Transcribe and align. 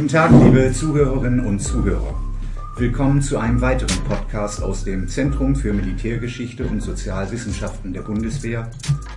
Guten 0.00 0.12
Tag, 0.12 0.30
liebe 0.30 0.72
Zuhörerinnen 0.72 1.40
und 1.40 1.58
Zuhörer. 1.60 2.14
Willkommen 2.78 3.20
zu 3.20 3.36
einem 3.36 3.60
weiteren 3.60 4.02
Podcast 4.04 4.62
aus 4.62 4.82
dem 4.82 5.08
Zentrum 5.08 5.54
für 5.54 5.74
Militärgeschichte 5.74 6.64
und 6.64 6.80
Sozialwissenschaften 6.80 7.92
der 7.92 8.00
Bundeswehr, 8.00 8.70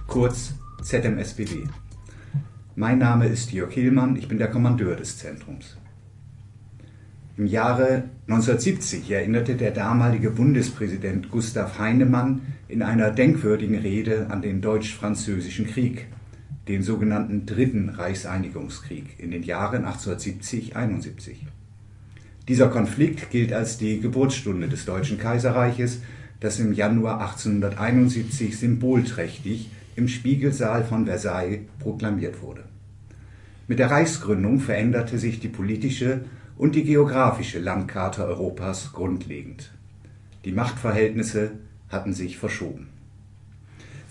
kurz 0.07 0.55
ZMSBW. 0.81 1.67
Mein 2.75 2.97
Name 2.97 3.27
ist 3.27 3.53
Jörg 3.53 3.71
Hillmann, 3.71 4.17
ich 4.17 4.27
bin 4.27 4.37
der 4.37 4.49
Kommandeur 4.49 4.97
des 4.97 5.17
Zentrums. 5.17 5.77
Im 7.37 7.45
Jahre 7.45 8.03
1970 8.27 9.09
erinnerte 9.09 9.55
der 9.55 9.71
damalige 9.71 10.31
Bundespräsident 10.31 11.31
Gustav 11.31 11.79
Heinemann 11.79 12.41
in 12.67 12.81
einer 12.81 13.09
denkwürdigen 13.09 13.77
Rede 13.77 14.27
an 14.29 14.41
den 14.41 14.59
Deutsch-Französischen 14.59 15.65
Krieg, 15.65 16.07
den 16.67 16.81
sogenannten 16.81 17.45
Dritten 17.45 17.89
Reichseinigungskrieg 17.89 19.19
in 19.19 19.31
den 19.31 19.43
Jahren 19.43 19.85
1870-71. 19.85 21.35
Dieser 22.47 22.67
Konflikt 22.67 23.31
gilt 23.31 23.53
als 23.53 23.77
die 23.77 23.99
Geburtsstunde 23.99 24.67
des 24.67 24.85
Deutschen 24.85 25.17
Kaiserreiches, 25.17 26.01
das 26.39 26.59
im 26.59 26.73
Januar 26.73 27.21
1871 27.21 28.57
symbolträchtig 28.57 29.69
im 29.95 30.07
Spiegelsaal 30.07 30.83
von 30.83 31.05
Versailles 31.05 31.61
proklamiert 31.79 32.41
wurde. 32.41 32.63
Mit 33.67 33.79
der 33.79 33.91
Reichsgründung 33.91 34.59
veränderte 34.59 35.17
sich 35.17 35.39
die 35.39 35.47
politische 35.47 36.25
und 36.57 36.75
die 36.75 36.83
geografische 36.83 37.59
Landkarte 37.59 38.25
Europas 38.25 38.91
grundlegend. 38.91 39.71
Die 40.43 40.51
Machtverhältnisse 40.51 41.51
hatten 41.89 42.13
sich 42.13 42.37
verschoben. 42.37 42.89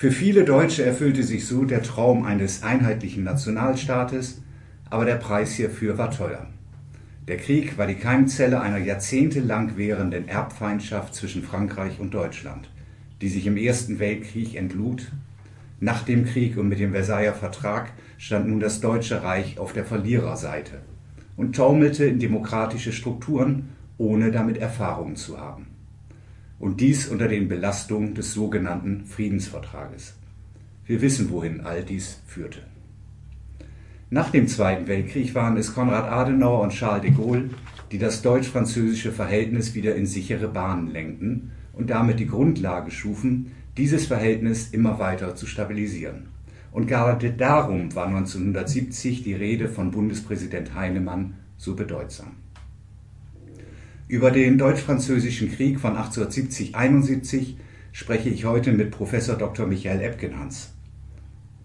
Für 0.03 0.11
viele 0.11 0.43
Deutsche 0.43 0.85
erfüllte 0.85 1.23
sich 1.23 1.47
so 1.47 1.65
der 1.65 1.81
Traum 1.81 2.25
eines 2.25 2.65
einheitlichen 2.65 3.23
Nationalstaates, 3.23 4.43
aber 4.91 5.05
der 5.05 5.15
Preis 5.15 5.53
hierfür 5.55 5.97
war 5.97 6.11
teuer. 6.11 6.49
Der 7.29 7.37
Krieg 7.37 7.79
war 7.79 7.87
die 7.87 7.95
Keimzelle 7.95 8.61
einer 8.61 8.79
jahrzehntelang 8.79 9.77
währenden 9.77 10.27
Erbfeindschaft 10.27 11.15
zwischen 11.15 11.45
Frankreich 11.45 12.01
und 12.01 12.15
Deutschland, 12.15 12.69
die 13.21 13.29
sich 13.29 13.47
im 13.47 13.57
Ersten 13.57 14.01
Weltkrieg 14.01 14.57
entlud. 14.57 15.13
Nach 15.79 16.03
dem 16.03 16.25
Krieg 16.25 16.59
und 16.59 16.69
mit 16.69 16.81
dem 16.81 16.91
Versailler 16.91 17.35
Vertrag 17.35 17.93
stand 18.19 18.49
nun 18.49 18.59
das 18.59 18.81
Deutsche 18.81 19.23
Reich 19.23 19.61
auf 19.61 19.73
der 19.73 19.85
Verliererseite 19.85 20.81
und 21.37 21.55
taumelte 21.55 22.07
in 22.07 22.19
demokratische 22.19 22.91
Strukturen, 22.91 23.69
ohne 23.99 24.33
damit 24.33 24.59
Erfahrungen 24.59 25.15
zu 25.15 25.39
haben 25.39 25.72
und 26.63 26.81
dies 26.81 27.09
unter 27.09 27.27
den 27.27 27.49
Belastungen 27.49 28.15
des 28.15 28.35
sogenannten 28.35 29.05
Friedensvertrages. 29.07 30.15
Wir 30.87 31.03
wissen, 31.03 31.29
wohin 31.31 31.63
all 31.63 31.83
dies 31.83 32.21
führte. 32.25 32.61
Nach 34.11 34.31
dem 34.31 34.47
Zweiten 34.47 34.87
Weltkrieg 34.87 35.35
waren 35.35 35.57
es 35.57 35.75
Konrad 35.75 36.05
Adenauer 36.05 36.61
und 36.61 36.73
Charles 36.73 37.03
de 37.03 37.11
Gaulle, 37.11 37.51
die 37.91 37.99
das 37.99 38.23
deutsch-französische 38.23 39.11
Verhältnis 39.11 39.75
wieder 39.75 39.97
in 39.97 40.07
sichere 40.07 40.47
Bahnen 40.47 40.87
lenkten 40.93 41.51
und 41.73 41.91
damit 41.91 42.21
die 42.21 42.29
Grundlage 42.29 42.93
schufen, 42.93 43.51
dieses 43.77 44.07
Verhältnis 44.07 44.71
immer 44.71 45.01
weiter 45.01 45.35
zu 45.35 45.47
stabilisieren. 45.47 46.29
Und 46.71 46.87
gerade 46.87 47.33
darum 47.33 47.93
war 47.97 48.07
1970 48.07 49.25
die 49.25 49.35
Rede 49.35 49.69
von 49.69 49.91
Bundespräsident 49.91 50.77
Heinemann 50.77 51.35
so 51.57 51.75
bedeutsam. 51.75 52.42
Über 54.13 54.31
den 54.31 54.59
Deutsch-Französischen 54.59 55.51
Krieg 55.51 55.81
von 55.81 55.97
1870-71 55.97 57.55
spreche 57.93 58.29
ich 58.29 58.45
heute 58.45 58.73
mit 58.73 58.91
Professor 58.91 59.37
Dr. 59.37 59.67
Michael 59.67 60.03
Epkenhans. 60.03 60.75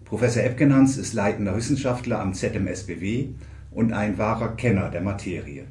Professor 0.06 0.42
Epkenhans 0.42 0.96
ist 0.96 1.12
leitender 1.12 1.54
Wissenschaftler 1.54 2.20
am 2.20 2.32
ZMSBW 2.32 3.26
und 3.70 3.92
ein 3.92 4.16
wahrer 4.16 4.56
Kenner 4.56 4.88
der 4.88 5.02
Materie. 5.02 5.64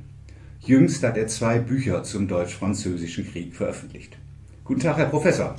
Jüngst 0.60 1.02
hat 1.02 1.18
er 1.18 1.26
zwei 1.26 1.58
Bücher 1.58 2.04
zum 2.04 2.28
Deutsch-Französischen 2.28 3.28
Krieg 3.28 3.56
veröffentlicht. 3.56 4.16
Guten 4.64 4.82
Tag, 4.82 4.98
Herr 4.98 5.08
Professor. 5.08 5.56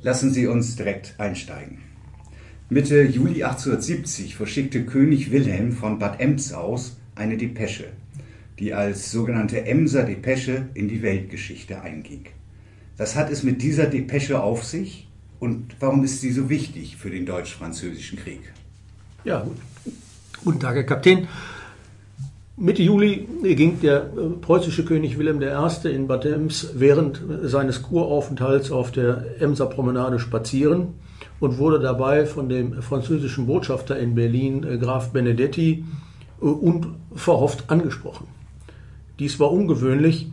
Lassen 0.00 0.32
Sie 0.32 0.46
uns 0.46 0.76
direkt 0.76 1.14
einsteigen. 1.18 1.80
Mitte 2.70 3.02
Juli 3.02 3.44
1870 3.44 4.34
verschickte 4.34 4.86
König 4.86 5.30
Wilhelm 5.30 5.72
von 5.72 5.98
Bad 5.98 6.20
Ems 6.20 6.54
aus 6.54 6.96
eine 7.16 7.36
Depesche 7.36 7.88
die 8.58 8.72
als 8.72 9.10
sogenannte 9.10 9.66
Emser 9.66 10.04
Depesche 10.04 10.68
in 10.74 10.88
die 10.88 11.02
Weltgeschichte 11.02 11.80
einging. 11.80 12.26
Was 12.96 13.14
hat 13.14 13.30
es 13.30 13.42
mit 13.42 13.62
dieser 13.62 13.86
Depesche 13.86 14.42
auf 14.42 14.64
sich 14.64 15.08
und 15.38 15.76
warum 15.80 16.02
ist 16.04 16.20
sie 16.20 16.32
so 16.32 16.48
wichtig 16.48 16.96
für 16.96 17.10
den 17.10 17.26
deutsch-französischen 17.26 18.18
Krieg? 18.18 18.40
Ja, 19.24 19.40
gut. 19.40 19.56
guten 20.44 20.60
Tag, 20.60 20.76
Herr 20.76 20.84
Kapitän. 20.84 21.28
Mitte 22.58 22.82
Juli 22.82 23.28
ging 23.42 23.80
der 23.82 24.04
äh, 24.04 24.30
preußische 24.40 24.86
König 24.86 25.18
Wilhelm 25.18 25.42
I. 25.42 25.88
in 25.88 26.06
Bad 26.06 26.24
Ems 26.24 26.70
während 26.74 27.20
seines 27.42 27.82
Kuraufenthalts 27.82 28.70
auf 28.70 28.92
der 28.92 29.42
Emser 29.42 29.66
Promenade 29.66 30.18
spazieren 30.18 30.94
und 31.38 31.58
wurde 31.58 31.80
dabei 31.80 32.24
von 32.24 32.48
dem 32.48 32.80
französischen 32.80 33.46
Botschafter 33.46 33.98
in 33.98 34.14
Berlin, 34.14 34.64
äh, 34.64 34.78
Graf 34.78 35.10
Benedetti, 35.10 35.84
äh, 36.40 36.44
unverhofft 36.44 37.68
angesprochen. 37.68 38.26
Dies 39.18 39.40
war 39.40 39.50
ungewöhnlich, 39.50 40.28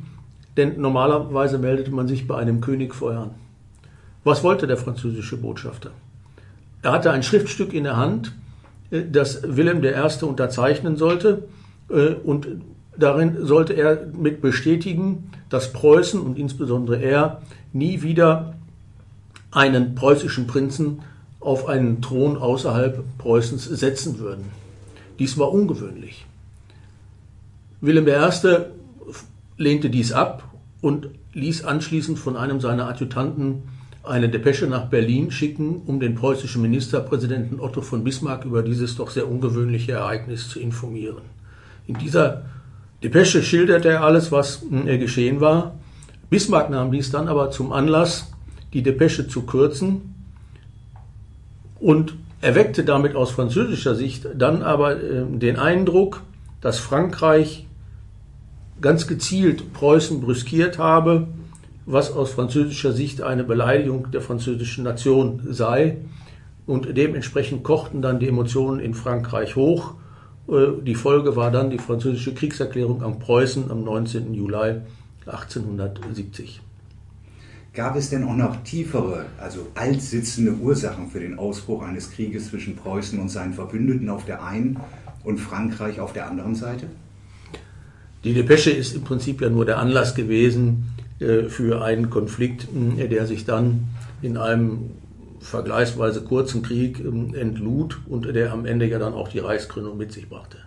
denn 0.57 0.79
normalerweise 0.79 1.57
meldete 1.57 1.91
man 1.91 2.07
sich 2.07 2.27
bei 2.27 2.35
einem 2.35 2.61
König 2.61 2.93
vorher 2.93 3.21
an. 3.21 3.31
Was 4.23 4.43
wollte 4.43 4.67
der 4.67 4.77
französische 4.77 5.37
Botschafter? 5.37 5.91
Er 6.81 6.91
hatte 6.91 7.11
ein 7.11 7.23
Schriftstück 7.23 7.73
in 7.73 7.85
der 7.85 7.97
Hand, 7.97 8.33
äh, 8.91 9.03
das 9.09 9.41
Wilhelm 9.43 9.83
I. 9.83 10.25
unterzeichnen 10.25 10.97
sollte, 10.97 11.47
äh, 11.89 12.13
und 12.13 12.47
darin 12.97 13.45
sollte 13.45 13.73
er 13.73 14.07
mit 14.07 14.41
bestätigen, 14.41 15.31
dass 15.49 15.73
Preußen 15.73 16.19
und 16.19 16.37
insbesondere 16.37 17.01
er 17.01 17.41
nie 17.71 18.01
wieder 18.01 18.55
einen 19.51 19.95
preußischen 19.95 20.47
Prinzen 20.47 20.99
auf 21.39 21.67
einen 21.67 22.01
Thron 22.01 22.37
außerhalb 22.37 23.03
Preußens 23.17 23.65
setzen 23.65 24.19
würden. 24.19 24.45
Dies 25.19 25.37
war 25.37 25.51
ungewöhnlich. 25.51 26.25
Wilhelm 27.83 28.07
I. 28.07 28.65
lehnte 29.57 29.89
dies 29.89 30.13
ab 30.13 30.49
und 30.79 31.09
ließ 31.33 31.65
anschließend 31.65 32.17
von 32.17 32.37
einem 32.37 32.61
seiner 32.61 32.87
Adjutanten 32.87 33.63
eine 34.03 34.29
Depesche 34.29 34.67
nach 34.67 34.85
Berlin 34.85 35.31
schicken, 35.31 35.81
um 35.85 35.99
den 35.99 36.15
preußischen 36.15 36.61
Ministerpräsidenten 36.61 37.59
Otto 37.59 37.81
von 37.81 38.05
Bismarck 38.05 38.45
über 38.45 38.63
dieses 38.63 38.95
doch 38.95 39.09
sehr 39.09 39.29
ungewöhnliche 39.29 39.91
Ereignis 39.91 40.47
zu 40.47 40.61
informieren. 40.61 41.23
In 41.85 41.97
dieser 41.97 42.43
Depesche 43.03 43.43
schilderte 43.43 43.89
er 43.89 44.03
alles, 44.03 44.31
was 44.31 44.63
äh, 44.85 44.97
geschehen 44.97 45.41
war. 45.41 45.75
Bismarck 46.29 46.69
nahm 46.69 46.89
dies 46.89 47.11
dann 47.11 47.27
aber 47.27 47.51
zum 47.51 47.73
Anlass, 47.73 48.31
die 48.71 48.81
Depesche 48.81 49.27
zu 49.27 49.41
kürzen 49.41 50.15
und 51.81 52.15
erweckte 52.39 52.85
damit 52.85 53.17
aus 53.17 53.31
französischer 53.31 53.95
Sicht 53.95 54.25
dann 54.37 54.61
aber 54.61 55.03
äh, 55.03 55.25
den 55.27 55.57
Eindruck, 55.57 56.21
dass 56.61 56.79
Frankreich 56.79 57.67
ganz 58.83 59.07
gezielt 59.07 59.73
Preußen 59.73 60.21
brüskiert 60.21 60.77
habe, 60.77 61.29
was 61.87 62.11
aus 62.11 62.31
französischer 62.31 62.91
Sicht 62.91 63.21
eine 63.21 63.43
Beleidigung 63.43 64.11
der 64.11 64.21
französischen 64.21 64.83
Nation 64.83 65.41
sei. 65.49 65.97
Und 66.67 66.95
dementsprechend 66.95 67.63
kochten 67.63 68.01
dann 68.01 68.19
die 68.19 68.27
Emotionen 68.27 68.79
in 68.79 68.93
Frankreich 68.93 69.55
hoch. 69.55 69.95
Äh, 70.47 70.81
die 70.83 70.95
Folge 70.95 71.35
war 71.35 71.49
dann 71.49 71.71
die 71.71 71.79
französische 71.79 72.33
Kriegserklärung 72.33 73.01
an 73.03 73.19
Preußen 73.19 73.71
am 73.71 73.83
19. 73.83 74.33
Juli 74.33 74.81
1870. 75.25 76.61
Gab 77.73 77.95
es 77.95 78.09
denn 78.09 78.23
auch 78.25 78.35
noch 78.35 78.63
tiefere, 78.63 79.25
also 79.39 79.67
altsitzende 79.75 80.53
Ursachen 80.53 81.09
für 81.09 81.19
den 81.19 81.39
Ausbruch 81.39 81.81
eines 81.81 82.11
Krieges 82.11 82.49
zwischen 82.49 82.75
Preußen 82.75 83.19
und 83.19 83.29
seinen 83.29 83.53
Verbündeten 83.53 84.09
auf 84.09 84.25
der 84.25 84.43
einen 84.43 84.77
und 85.23 85.39
Frankreich 85.39 85.99
auf 85.99 86.13
der 86.13 86.27
anderen 86.29 86.53
Seite? 86.53 86.87
Die 88.23 88.33
Depesche 88.33 88.71
ist 88.71 88.95
im 88.95 89.03
Prinzip 89.03 89.41
ja 89.41 89.49
nur 89.49 89.65
der 89.65 89.79
Anlass 89.79 90.15
gewesen 90.15 90.93
äh, 91.19 91.43
für 91.43 91.83
einen 91.83 92.09
Konflikt, 92.09 92.67
äh, 92.97 93.07
der 93.07 93.27
sich 93.27 93.45
dann 93.45 93.89
in 94.21 94.37
einem 94.37 94.91
vergleichsweise 95.39 96.21
kurzen 96.21 96.63
Krieg 96.63 96.99
ähm, 96.99 97.35
entlud 97.35 97.99
und 98.07 98.25
der 98.25 98.53
am 98.53 98.65
Ende 98.65 98.87
ja 98.87 98.97
dann 98.97 99.13
auch 99.13 99.27
die 99.27 99.39
Reichsgründung 99.39 99.97
mit 99.97 100.13
sich 100.13 100.29
brachte. 100.29 100.57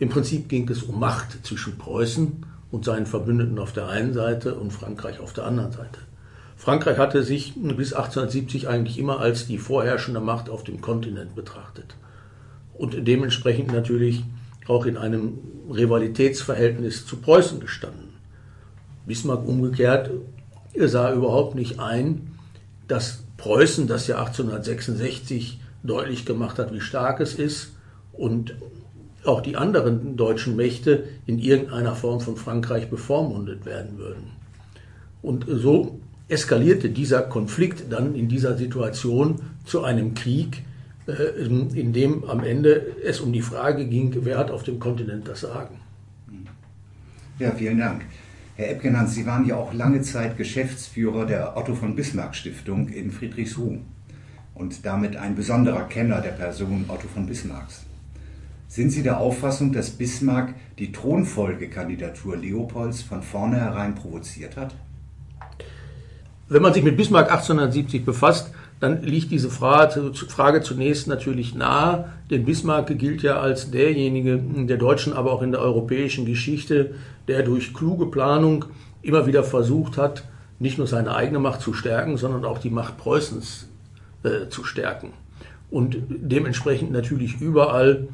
Im 0.00 0.08
Prinzip 0.08 0.48
ging 0.48 0.68
es 0.68 0.82
um 0.82 0.98
Macht 0.98 1.46
zwischen 1.46 1.78
Preußen 1.78 2.44
und 2.72 2.84
seinen 2.84 3.06
Verbündeten 3.06 3.60
auf 3.60 3.72
der 3.72 3.88
einen 3.88 4.12
Seite 4.12 4.56
und 4.56 4.72
Frankreich 4.72 5.20
auf 5.20 5.32
der 5.32 5.44
anderen 5.44 5.70
Seite. 5.70 6.00
Frankreich 6.56 6.98
hatte 6.98 7.22
sich 7.22 7.54
bis 7.54 7.92
1870 7.92 8.68
eigentlich 8.68 8.98
immer 8.98 9.20
als 9.20 9.46
die 9.46 9.58
vorherrschende 9.58 10.20
Macht 10.20 10.50
auf 10.50 10.64
dem 10.64 10.80
Kontinent 10.80 11.36
betrachtet 11.36 11.94
und 12.74 13.06
dementsprechend 13.06 13.72
natürlich 13.72 14.24
auch 14.66 14.86
in 14.86 14.96
einem 14.96 15.38
Rivalitätsverhältnis 15.70 17.06
zu 17.06 17.16
Preußen 17.16 17.60
gestanden. 17.60 18.14
Bismarck 19.06 19.46
umgekehrt 19.46 20.10
sah 20.76 21.12
überhaupt 21.12 21.54
nicht 21.54 21.78
ein, 21.78 22.32
dass 22.88 23.24
Preußen, 23.36 23.86
das 23.86 24.06
ja 24.06 24.18
1866 24.18 25.60
deutlich 25.82 26.24
gemacht 26.24 26.58
hat, 26.58 26.72
wie 26.72 26.80
stark 26.80 27.20
es 27.20 27.34
ist, 27.34 27.72
und 28.12 28.54
auch 29.24 29.40
die 29.40 29.56
anderen 29.56 30.16
deutschen 30.16 30.56
Mächte 30.56 31.04
in 31.26 31.38
irgendeiner 31.38 31.94
Form 31.94 32.20
von 32.20 32.36
Frankreich 32.36 32.90
bevormundet 32.90 33.64
werden 33.64 33.98
würden. 33.98 34.32
Und 35.22 35.46
so 35.48 35.98
eskalierte 36.28 36.90
dieser 36.90 37.22
Konflikt 37.22 37.92
dann 37.92 38.14
in 38.14 38.28
dieser 38.28 38.56
Situation 38.56 39.40
zu 39.64 39.82
einem 39.82 40.14
Krieg, 40.14 40.62
in 41.06 41.92
dem 41.92 42.24
am 42.24 42.42
Ende 42.42 42.96
es 43.04 43.20
um 43.20 43.32
die 43.32 43.42
Frage 43.42 43.86
ging, 43.86 44.14
wer 44.22 44.38
hat 44.38 44.50
auf 44.50 44.62
dem 44.62 44.78
Kontinent 44.78 45.28
das 45.28 45.40
Sagen. 45.40 45.80
Ja, 47.38 47.50
vielen 47.50 47.78
Dank. 47.78 48.02
Herr 48.56 48.70
Ebgenand, 48.70 49.10
Sie 49.10 49.26
waren 49.26 49.44
ja 49.44 49.56
auch 49.56 49.74
lange 49.74 50.02
Zeit 50.02 50.36
Geschäftsführer 50.36 51.26
der 51.26 51.56
Otto 51.56 51.74
von 51.74 51.96
Bismarck 51.96 52.36
Stiftung 52.36 52.88
in 52.88 53.10
Friedrichsruh 53.10 53.78
und 54.54 54.86
damit 54.86 55.16
ein 55.16 55.34
besonderer 55.34 55.82
Kenner 55.88 56.20
der 56.20 56.30
Person 56.30 56.84
Otto 56.88 57.08
von 57.08 57.26
Bismarcks. 57.26 57.84
Sind 58.68 58.90
Sie 58.90 59.02
der 59.02 59.18
Auffassung, 59.18 59.72
dass 59.72 59.90
Bismarck 59.90 60.54
die 60.78 60.92
Thronfolgekandidatur 60.92 62.36
Leopolds 62.36 63.02
von 63.02 63.22
vornherein 63.22 63.94
provoziert 63.94 64.56
hat? 64.56 64.74
Wenn 66.48 66.62
man 66.62 66.74
sich 66.74 66.84
mit 66.84 66.96
Bismarck 66.96 67.30
1870 67.30 68.04
befasst, 68.04 68.52
dann 68.80 69.02
liegt 69.02 69.30
diese 69.30 69.50
Frage, 69.50 70.60
zunächst 70.62 71.06
natürlich 71.06 71.54
nahe, 71.54 72.10
denn 72.30 72.44
Bismarck 72.44 72.98
gilt 72.98 73.22
ja 73.22 73.40
als 73.40 73.70
derjenige 73.70 74.38
der 74.38 74.76
deutschen, 74.76 75.12
aber 75.12 75.32
auch 75.32 75.42
in 75.42 75.52
der 75.52 75.60
europäischen 75.60 76.26
Geschichte, 76.26 76.94
der 77.28 77.42
durch 77.42 77.72
kluge 77.72 78.06
Planung 78.06 78.66
immer 79.02 79.26
wieder 79.26 79.44
versucht 79.44 79.96
hat, 79.96 80.24
nicht 80.58 80.78
nur 80.78 80.86
seine 80.86 81.14
eigene 81.14 81.38
Macht 81.38 81.60
zu 81.60 81.72
stärken, 81.72 82.16
sondern 82.16 82.44
auch 82.44 82.58
die 82.58 82.70
Macht 82.70 82.96
Preußens 82.96 83.68
äh, 84.22 84.48
zu 84.48 84.64
stärken. 84.64 85.12
Und 85.70 85.96
dementsprechend 86.08 86.92
natürlich 86.92 87.40
überall 87.40 88.08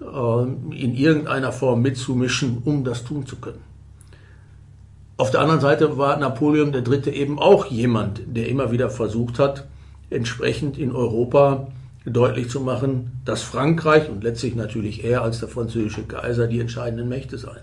äh, 0.00 0.42
in 0.74 0.94
irgendeiner 0.94 1.52
Form 1.52 1.82
mitzumischen, 1.82 2.62
um 2.64 2.84
das 2.84 3.04
tun 3.04 3.26
zu 3.26 3.36
können. 3.36 3.62
Auf 5.16 5.30
der 5.30 5.40
anderen 5.40 5.60
Seite 5.60 5.98
war 5.98 6.16
Napoleon 6.16 6.72
III. 6.72 7.10
eben 7.10 7.38
auch 7.38 7.66
jemand, 7.66 8.22
der 8.26 8.48
immer 8.48 8.70
wieder 8.72 8.88
versucht 8.88 9.38
hat, 9.38 9.66
entsprechend 10.10 10.78
in 10.78 10.92
Europa 10.92 11.68
deutlich 12.04 12.48
zu 12.48 12.60
machen, 12.60 13.20
dass 13.24 13.42
Frankreich 13.42 14.08
und 14.08 14.24
letztlich 14.24 14.54
natürlich 14.54 15.04
er 15.04 15.22
als 15.22 15.40
der 15.40 15.48
französische 15.48 16.02
Kaiser 16.02 16.46
die 16.46 16.60
entscheidenden 16.60 17.08
Mächte 17.08 17.38
seien. 17.38 17.62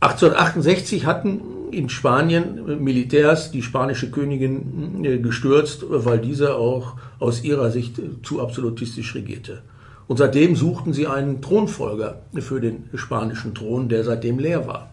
1868 0.00 1.06
hatten 1.06 1.40
in 1.72 1.88
Spanien 1.88 2.82
Militärs 2.82 3.50
die 3.50 3.62
spanische 3.62 4.10
Königin 4.10 5.04
äh, 5.04 5.18
gestürzt, 5.18 5.84
weil 5.88 6.20
diese 6.20 6.54
auch 6.54 6.94
aus 7.18 7.42
ihrer 7.42 7.70
Sicht 7.70 8.00
zu 8.22 8.40
absolutistisch 8.40 9.14
regierte. 9.16 9.62
Und 10.06 10.18
seitdem 10.18 10.54
suchten 10.54 10.92
sie 10.92 11.06
einen 11.08 11.42
Thronfolger 11.42 12.22
für 12.38 12.60
den 12.60 12.84
spanischen 12.94 13.54
Thron, 13.54 13.88
der 13.88 14.04
seitdem 14.04 14.38
leer 14.38 14.66
war. 14.66 14.90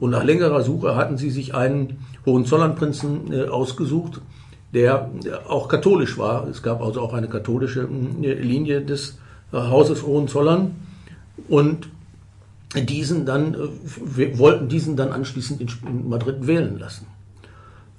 Und 0.00 0.10
nach 0.10 0.24
längerer 0.24 0.62
Suche 0.62 0.96
hatten 0.96 1.18
sie 1.18 1.30
sich 1.30 1.54
einen 1.54 1.98
Hohenzollernprinzen 2.24 3.32
äh, 3.32 3.48
ausgesucht, 3.48 4.22
der 4.74 5.10
auch 5.48 5.68
katholisch 5.68 6.18
war. 6.18 6.46
Es 6.48 6.62
gab 6.62 6.82
also 6.82 7.00
auch 7.00 7.14
eine 7.14 7.28
katholische 7.28 7.88
äh, 8.22 8.34
Linie 8.34 8.82
des 8.82 9.18
Hauses 9.52 10.02
Hohenzollern. 10.02 10.76
Und 11.48 11.88
diesen 12.74 13.24
dann, 13.24 13.54
äh, 13.54 14.38
wollten 14.38 14.68
diesen 14.68 14.96
dann 14.96 15.12
anschließend 15.12 15.60
in 15.60 16.08
Madrid 16.08 16.46
wählen 16.46 16.78
lassen. 16.78 17.06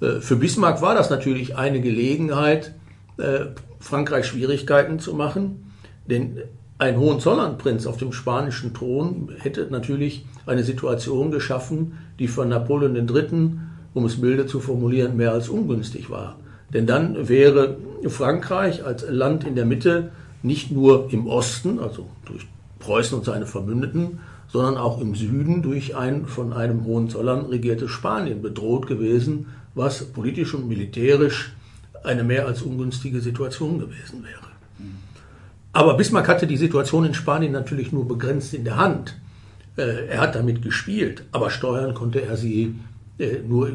Äh, 0.00 0.20
für 0.20 0.36
Bismarck 0.36 0.80
war 0.82 0.94
das 0.94 1.10
natürlich 1.10 1.56
eine 1.56 1.80
Gelegenheit, 1.80 2.74
äh, 3.16 3.46
Frankreich 3.80 4.26
Schwierigkeiten 4.26 4.98
zu 4.98 5.14
machen, 5.14 5.72
denn 6.06 6.38
ein 6.78 6.98
Hohenzollernprinz 6.98 7.86
auf 7.86 7.96
dem 7.96 8.12
spanischen 8.12 8.72
Thron 8.72 9.30
hätte 9.38 9.68
natürlich 9.70 10.24
eine 10.46 10.62
Situation 10.62 11.30
geschaffen, 11.30 11.98
die 12.18 12.28
von 12.28 12.48
Napoleon 12.48 12.96
III., 12.96 13.58
um 13.92 14.04
es 14.04 14.18
milde 14.18 14.46
zu 14.46 14.60
formulieren, 14.60 15.16
mehr 15.16 15.32
als 15.32 15.48
ungünstig 15.48 16.10
war. 16.10 16.36
Denn 16.72 16.86
dann 16.86 17.28
wäre 17.28 17.76
Frankreich 18.06 18.84
als 18.84 19.04
Land 19.08 19.44
in 19.44 19.56
der 19.56 19.64
Mitte 19.64 20.12
nicht 20.42 20.70
nur 20.70 21.12
im 21.12 21.26
Osten, 21.26 21.78
also 21.78 22.08
durch 22.24 22.46
Preußen 22.78 23.18
und 23.18 23.24
seine 23.24 23.46
Verbündeten, 23.46 24.20
sondern 24.48 24.76
auch 24.76 25.00
im 25.00 25.14
Süden 25.14 25.62
durch 25.62 25.96
ein 25.96 26.26
von 26.26 26.52
einem 26.52 26.84
Hohenzollern 26.84 27.46
regiertes 27.46 27.90
Spanien 27.90 28.42
bedroht 28.42 28.86
gewesen, 28.86 29.46
was 29.74 30.04
politisch 30.04 30.54
und 30.54 30.68
militärisch 30.68 31.52
eine 32.02 32.24
mehr 32.24 32.46
als 32.46 32.62
ungünstige 32.62 33.20
Situation 33.20 33.78
gewesen 33.78 34.24
wäre. 34.24 34.50
Aber 35.72 35.94
Bismarck 35.96 36.26
hatte 36.28 36.46
die 36.46 36.56
Situation 36.56 37.04
in 37.04 37.14
Spanien 37.14 37.52
natürlich 37.52 37.92
nur 37.92 38.08
begrenzt 38.08 38.54
in 38.54 38.64
der 38.64 38.76
Hand. 38.76 39.16
Äh, 39.76 40.06
er 40.08 40.20
hat 40.20 40.34
damit 40.34 40.62
gespielt, 40.62 41.24
aber 41.30 41.50
steuern 41.50 41.94
konnte 41.94 42.22
er 42.22 42.36
sie 42.36 42.74
äh, 43.18 43.38
nur 43.46 43.70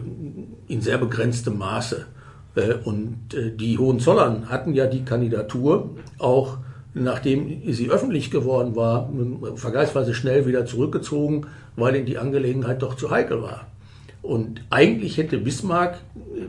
in 0.68 0.82
sehr 0.82 0.98
begrenztem 0.98 1.58
Maße. 1.58 2.06
Äh, 2.56 2.76
und 2.84 3.18
die 3.60 3.78
Hohenzollern 3.78 4.50
hatten 4.50 4.74
ja 4.74 4.88
die 4.88 5.04
Kandidatur 5.04 5.90
auch 6.20 6.58
nachdem 6.96 7.62
sie 7.74 7.90
öffentlich 7.90 8.32
geworden 8.32 8.76
war, 8.76 9.12
vergleichsweise 9.56 10.14
schnell 10.14 10.48
wieder 10.48 10.66
zurückgezogen, 10.66 11.46
weil 11.76 11.96
ihnen 11.96 12.06
die 12.06 12.18
Angelegenheit 12.18 12.82
doch 12.82 12.96
zu 12.96 13.12
heikel 13.12 13.42
war. 13.42 13.68
Und 14.22 14.62
eigentlich 14.70 15.18
hätte 15.18 15.38
Bismarck 15.38 15.98
äh, 16.16 16.46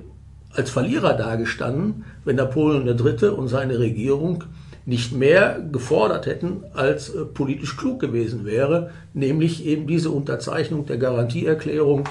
als 0.57 0.71
Verlierer 0.71 1.13
dagestanden, 1.15 2.05
wenn 2.25 2.37
Napoleon 2.37 2.87
III. 2.87 3.29
und 3.31 3.49
seine 3.49 3.79
Regierung 3.79 4.45
nicht 4.87 5.13
mehr 5.13 5.61
gefordert 5.73 6.27
hätten, 6.27 6.63
als 6.73 7.11
äh, 7.11 7.25
politisch 7.25 7.77
klug 7.77 8.01
gewesen 8.01 8.47
wäre, 8.47 8.93
nämlich 9.13 9.67
eben 9.67 9.87
diese 9.87 10.11
Unterzeichnung 10.11 10.87
der 10.87 10.97
Garantieerklärung, 10.97 12.09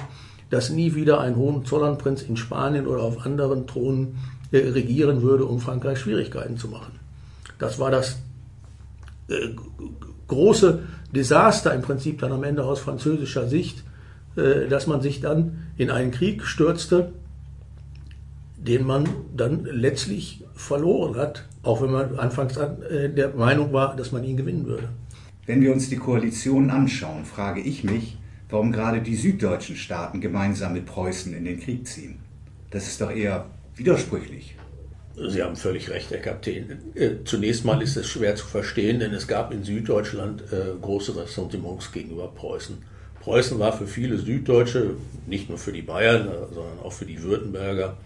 dass 0.50 0.70
nie 0.70 0.96
wieder 0.96 1.20
ein 1.20 1.36
Hohenzollernprinz 1.36 2.22
in 2.24 2.38
Spanien 2.38 2.88
oder 2.88 3.02
auf 3.02 3.26
anderen 3.26 3.68
Thronen 3.68 4.18
äh, 4.52 4.58
regieren 4.58 5.22
würde, 5.22 5.46
um 5.46 5.60
Frankreich 5.60 6.00
Schwierigkeiten 6.00 6.58
zu 6.58 6.68
machen. 6.68 7.00
Das 7.60 7.80
war 7.80 7.92
das 7.92 8.18
äh, 9.28 9.50
große 10.28 10.84
Desaster 11.14 11.74
im 11.74 11.82
Prinzip 11.82 12.20
dann 12.20 12.32
am 12.32 12.44
Ende 12.44 12.64
aus 12.64 12.80
französischer 12.80 13.48
Sicht, 13.48 13.84
äh, 14.36 14.68
dass 14.68 14.88
man 14.88 15.02
sich 15.02 15.22
dann 15.22 15.64
in 15.78 15.90
einen 15.90 16.12
Krieg 16.12 16.44
stürzte, 16.46 17.14
den 18.58 18.86
man 18.86 19.08
dann 19.36 19.66
letztlich 19.66 20.44
verloren 20.54 21.16
hat, 21.16 21.46
auch 21.64 21.82
wenn 21.82 21.92
man 21.92 22.18
anfangs 22.20 22.58
an, 22.58 22.82
äh, 22.84 23.10
der 23.10 23.30
Meinung 23.36 23.74
war, 23.74 23.96
dass 23.96 24.12
man 24.12 24.24
ihn 24.24 24.38
gewinnen 24.38 24.66
würde. 24.66 24.90
Wenn 25.46 25.62
wir 25.62 25.72
uns 25.72 25.90
die 25.90 25.98
Koalition 25.98 26.72
anschauen, 26.72 27.26
frage 27.26 27.62
ich 27.62 27.84
mich, 27.84 28.18
warum 28.50 28.72
gerade 28.72 29.02
die 29.02 29.16
süddeutschen 29.16 29.76
Staaten 29.76 30.22
gemeinsam 30.22 30.74
mit 30.74 30.86
Preußen 30.86 31.34
in 31.34 31.46
den 31.46 31.60
Krieg 31.60 31.88
ziehen. 31.88 32.20
Das 32.72 32.88
ist 32.88 33.02
doch 33.02 33.12
eher 33.12 33.46
widersprüchlich. 33.76 34.56
Sie 35.18 35.42
haben 35.42 35.56
völlig 35.56 35.90
recht, 35.90 36.12
Herr 36.12 36.20
Kapitän. 36.20 36.78
Äh, 36.94 37.24
zunächst 37.24 37.64
mal 37.64 37.82
ist 37.82 37.96
es 37.96 38.08
schwer 38.08 38.36
zu 38.36 38.46
verstehen, 38.46 39.00
denn 39.00 39.14
es 39.14 39.28
gab 39.28 39.54
in 39.54 39.64
Süddeutschland 39.64 40.44
äh, 40.52 40.78
große 40.82 41.16
Ressentiments 41.16 41.92
gegenüber 41.94 42.28
Preußen. 42.28 42.78
Preußen 43.22 43.58
war 43.58 43.72
für 43.72 43.88
viele 43.88 44.18
Süddeutsche, 44.18 44.96
nicht 45.26 45.48
nur 45.48 45.58
für 45.58 45.72
die 45.72 45.82
Bayern, 45.82 46.28
äh, 46.28 46.54
sondern 46.54 46.80
auch 46.84 46.92
für 46.92 47.06
die 47.06 47.22
Württemberger, 47.22 47.98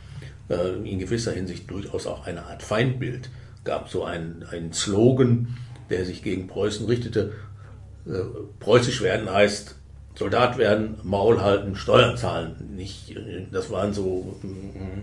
in 0.84 0.98
gewisser 0.98 1.31
Hinsicht 1.31 1.69
durchaus 1.69 2.08
auch 2.08 2.25
eine 2.25 2.43
Art 2.48 2.63
Feindbild. 2.63 3.29
Es 3.58 3.63
gab 3.63 3.88
so 3.88 4.03
einen, 4.03 4.43
einen 4.50 4.74
Slogan, 4.74 5.55
der 5.91 6.05
sich 6.05 6.24
gegen 6.24 6.48
Preußen 6.48 6.88
richtete. 6.88 7.34
Preußisch 8.60 9.03
werden 9.03 9.29
heißt 9.31 9.75
Soldat 10.15 10.57
werden, 10.57 10.95
Maul 11.03 11.41
halten, 11.41 11.75
Steuern 11.75 12.17
zahlen. 12.17 12.55
Nicht, 12.75 13.15
das 13.51 13.71
waren 13.71 13.93
so 13.93 14.35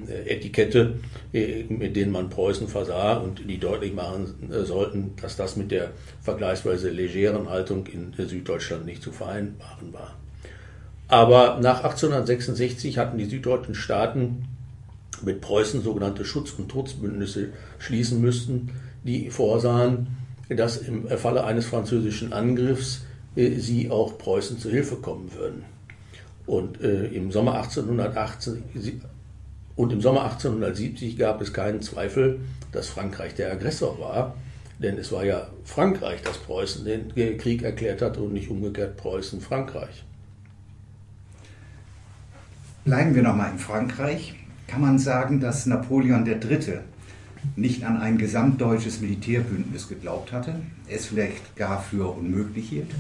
äh, 0.08 0.28
Etikette, 0.28 0.96
äh, 1.32 1.64
mit 1.64 1.96
denen 1.96 2.12
man 2.12 2.28
Preußen 2.28 2.68
versah 2.68 3.14
und 3.14 3.48
die 3.48 3.58
deutlich 3.58 3.94
machen 3.94 4.50
äh, 4.52 4.64
sollten, 4.64 5.14
dass 5.20 5.36
das 5.36 5.56
mit 5.56 5.70
der 5.70 5.92
vergleichsweise 6.20 6.90
legeren 6.90 7.48
Haltung 7.48 7.86
in 7.86 8.12
Süddeutschland 8.12 8.84
nicht 8.84 9.02
zu 9.02 9.10
vereinbaren 9.10 9.92
war. 9.92 10.16
Aber 11.08 11.60
nach 11.62 11.84
1866 11.84 12.98
hatten 12.98 13.16
die 13.16 13.26
süddeutschen 13.26 13.74
Staaten 13.74 14.44
mit 15.22 15.40
Preußen 15.40 15.82
sogenannte 15.82 16.24
Schutz- 16.24 16.52
und 16.58 16.70
Trutzbündnisse 16.70 17.50
schließen 17.78 18.20
müssten, 18.20 18.70
die 19.04 19.30
vorsahen, 19.30 20.08
dass 20.48 20.76
im 20.76 21.08
Falle 21.08 21.44
eines 21.44 21.66
französischen 21.66 22.32
Angriffs 22.32 23.05
sie 23.36 23.90
auch 23.90 24.18
Preußen 24.18 24.58
zu 24.58 24.70
Hilfe 24.70 24.96
kommen 24.96 25.30
würden. 25.34 25.64
Und 26.46 26.80
äh, 26.80 27.06
im 27.06 27.30
Sommer 27.30 27.54
1880 27.56 28.62
und 29.76 29.92
im 29.92 30.00
Sommer 30.00 30.24
1870 30.24 31.18
gab 31.18 31.42
es 31.42 31.52
keinen 31.52 31.82
Zweifel, 31.82 32.40
dass 32.72 32.88
Frankreich 32.88 33.34
der 33.34 33.52
Aggressor 33.52 33.98
war, 34.00 34.34
denn 34.78 34.96
es 34.96 35.12
war 35.12 35.24
ja 35.24 35.48
Frankreich, 35.64 36.22
das 36.22 36.38
Preußen 36.38 36.84
den 36.84 37.36
Krieg 37.38 37.62
erklärt 37.62 38.00
hat 38.00 38.16
und 38.16 38.32
nicht 38.32 38.50
umgekehrt 38.50 38.96
Preußen 38.96 39.40
Frankreich. 39.40 40.04
Bleiben 42.84 43.14
wir 43.14 43.22
nochmal 43.22 43.52
in 43.52 43.58
Frankreich. 43.58 44.34
Kann 44.66 44.80
man 44.80 44.98
sagen, 44.98 45.40
dass 45.40 45.66
Napoleon 45.66 46.26
III. 46.26 46.78
nicht 47.56 47.84
an 47.84 47.98
ein 47.98 48.16
gesamtdeutsches 48.16 49.00
Militärbündnis 49.00 49.88
geglaubt 49.88 50.32
hatte, 50.32 50.60
es 50.88 51.06
vielleicht 51.06 51.56
gar 51.56 51.82
für 51.82 52.14
unmöglich 52.16 52.68
hielt? 52.68 52.90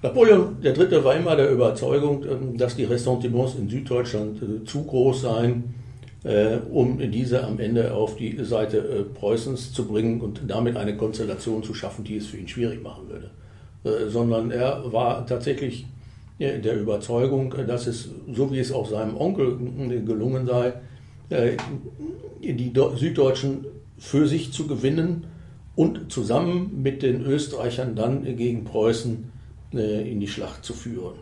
Napoleon 0.00 0.56
III. 0.62 1.02
war 1.02 1.16
immer 1.16 1.34
der 1.34 1.50
Überzeugung, 1.50 2.24
ähm, 2.24 2.56
dass 2.56 2.76
die 2.76 2.84
Ressentiments 2.84 3.56
in 3.56 3.68
Süddeutschland 3.68 4.40
äh, 4.42 4.64
zu 4.64 4.84
groß 4.84 5.22
seien, 5.22 5.74
äh, 6.22 6.58
um 6.70 6.98
diese 7.10 7.44
am 7.44 7.58
Ende 7.58 7.92
auf 7.92 8.14
die 8.14 8.44
Seite 8.44 8.78
äh, 8.78 9.02
Preußens 9.02 9.72
zu 9.72 9.86
bringen 9.86 10.20
und 10.20 10.42
damit 10.46 10.76
eine 10.76 10.96
Konstellation 10.96 11.64
zu 11.64 11.74
schaffen, 11.74 12.04
die 12.04 12.16
es 12.16 12.26
für 12.26 12.36
ihn 12.36 12.48
schwierig 12.48 12.82
machen 12.82 13.08
würde. 13.08 13.30
Sondern 14.08 14.50
er 14.50 14.92
war 14.92 15.24
tatsächlich 15.24 15.86
der 16.40 16.78
Überzeugung, 16.78 17.54
dass 17.66 17.86
es, 17.86 18.10
so 18.34 18.52
wie 18.52 18.58
es 18.58 18.72
auch 18.72 18.90
seinem 18.90 19.16
Onkel 19.16 19.56
gelungen 20.04 20.46
sei, 20.46 20.74
die 22.42 22.72
Süddeutschen 22.96 23.66
für 23.96 24.26
sich 24.26 24.52
zu 24.52 24.66
gewinnen 24.66 25.28
und 25.76 26.12
zusammen 26.12 26.82
mit 26.82 27.02
den 27.02 27.24
Österreichern 27.24 27.94
dann 27.94 28.24
gegen 28.36 28.64
Preußen 28.64 29.30
in 29.72 30.20
die 30.20 30.28
Schlacht 30.28 30.64
zu 30.64 30.72
führen. 30.72 31.18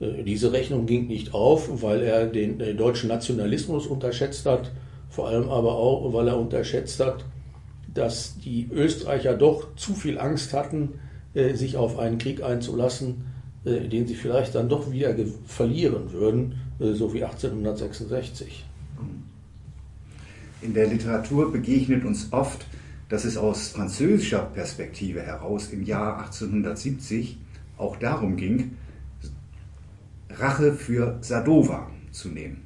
Äh, 0.00 0.22
diese 0.22 0.52
Rechnung 0.52 0.86
ging 0.86 1.06
nicht 1.06 1.34
auf, 1.34 1.82
weil 1.82 2.02
er 2.02 2.26
den 2.26 2.60
äh, 2.60 2.74
deutschen 2.74 3.08
Nationalismus 3.08 3.86
unterschätzt 3.86 4.46
hat, 4.46 4.70
vor 5.10 5.28
allem 5.28 5.48
aber 5.48 5.74
auch, 5.74 6.12
weil 6.12 6.28
er 6.28 6.38
unterschätzt 6.38 7.00
hat, 7.00 7.24
dass 7.92 8.38
die 8.38 8.68
Österreicher 8.70 9.34
doch 9.34 9.74
zu 9.76 9.94
viel 9.94 10.18
Angst 10.18 10.52
hatten, 10.52 11.00
sich 11.34 11.76
auf 11.76 11.98
einen 11.98 12.18
Krieg 12.18 12.42
einzulassen, 12.42 13.26
den 13.64 14.06
sie 14.06 14.14
vielleicht 14.14 14.54
dann 14.54 14.68
doch 14.68 14.92
wieder 14.92 15.14
verlieren 15.46 16.12
würden, 16.12 16.60
so 16.78 17.12
wie 17.14 17.24
1866. 17.24 18.64
In 20.60 20.74
der 20.74 20.86
Literatur 20.86 21.50
begegnet 21.50 22.04
uns 22.04 22.28
oft, 22.30 22.66
dass 23.08 23.24
es 23.24 23.36
aus 23.36 23.68
französischer 23.68 24.42
Perspektive 24.42 25.22
heraus 25.22 25.70
im 25.70 25.82
Jahr 25.82 26.18
1870 26.18 27.38
auch 27.78 27.96
darum 27.96 28.36
ging, 28.36 28.76
Rache 30.30 30.72
für 30.74 31.18
Sadova 31.20 31.88
zu 32.12 32.28
nehmen. 32.28 32.62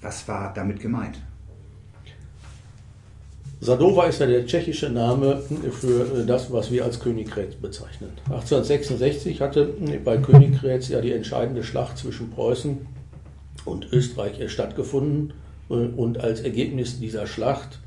Was 0.00 0.26
war 0.28 0.52
damit 0.54 0.80
gemeint? 0.80 1.20
Sadova 3.62 4.06
ist 4.06 4.20
ja 4.20 4.26
der 4.26 4.46
tschechische 4.46 4.88
Name 4.88 5.42
für 5.70 6.24
das, 6.24 6.50
was 6.50 6.70
wir 6.70 6.82
als 6.82 6.98
Königgrätz 6.98 7.56
bezeichnen. 7.56 8.10
1866 8.24 9.42
hatte 9.42 9.74
bei 10.02 10.16
Königgrätz 10.16 10.88
ja 10.88 11.02
die 11.02 11.12
entscheidende 11.12 11.62
Schlacht 11.62 11.98
zwischen 11.98 12.30
Preußen 12.30 12.78
und 13.66 13.92
Österreich 13.92 14.50
stattgefunden. 14.50 15.34
Und 15.68 16.18
als 16.18 16.40
Ergebnis 16.40 16.98
dieser 17.00 17.26
Schlacht 17.26 17.80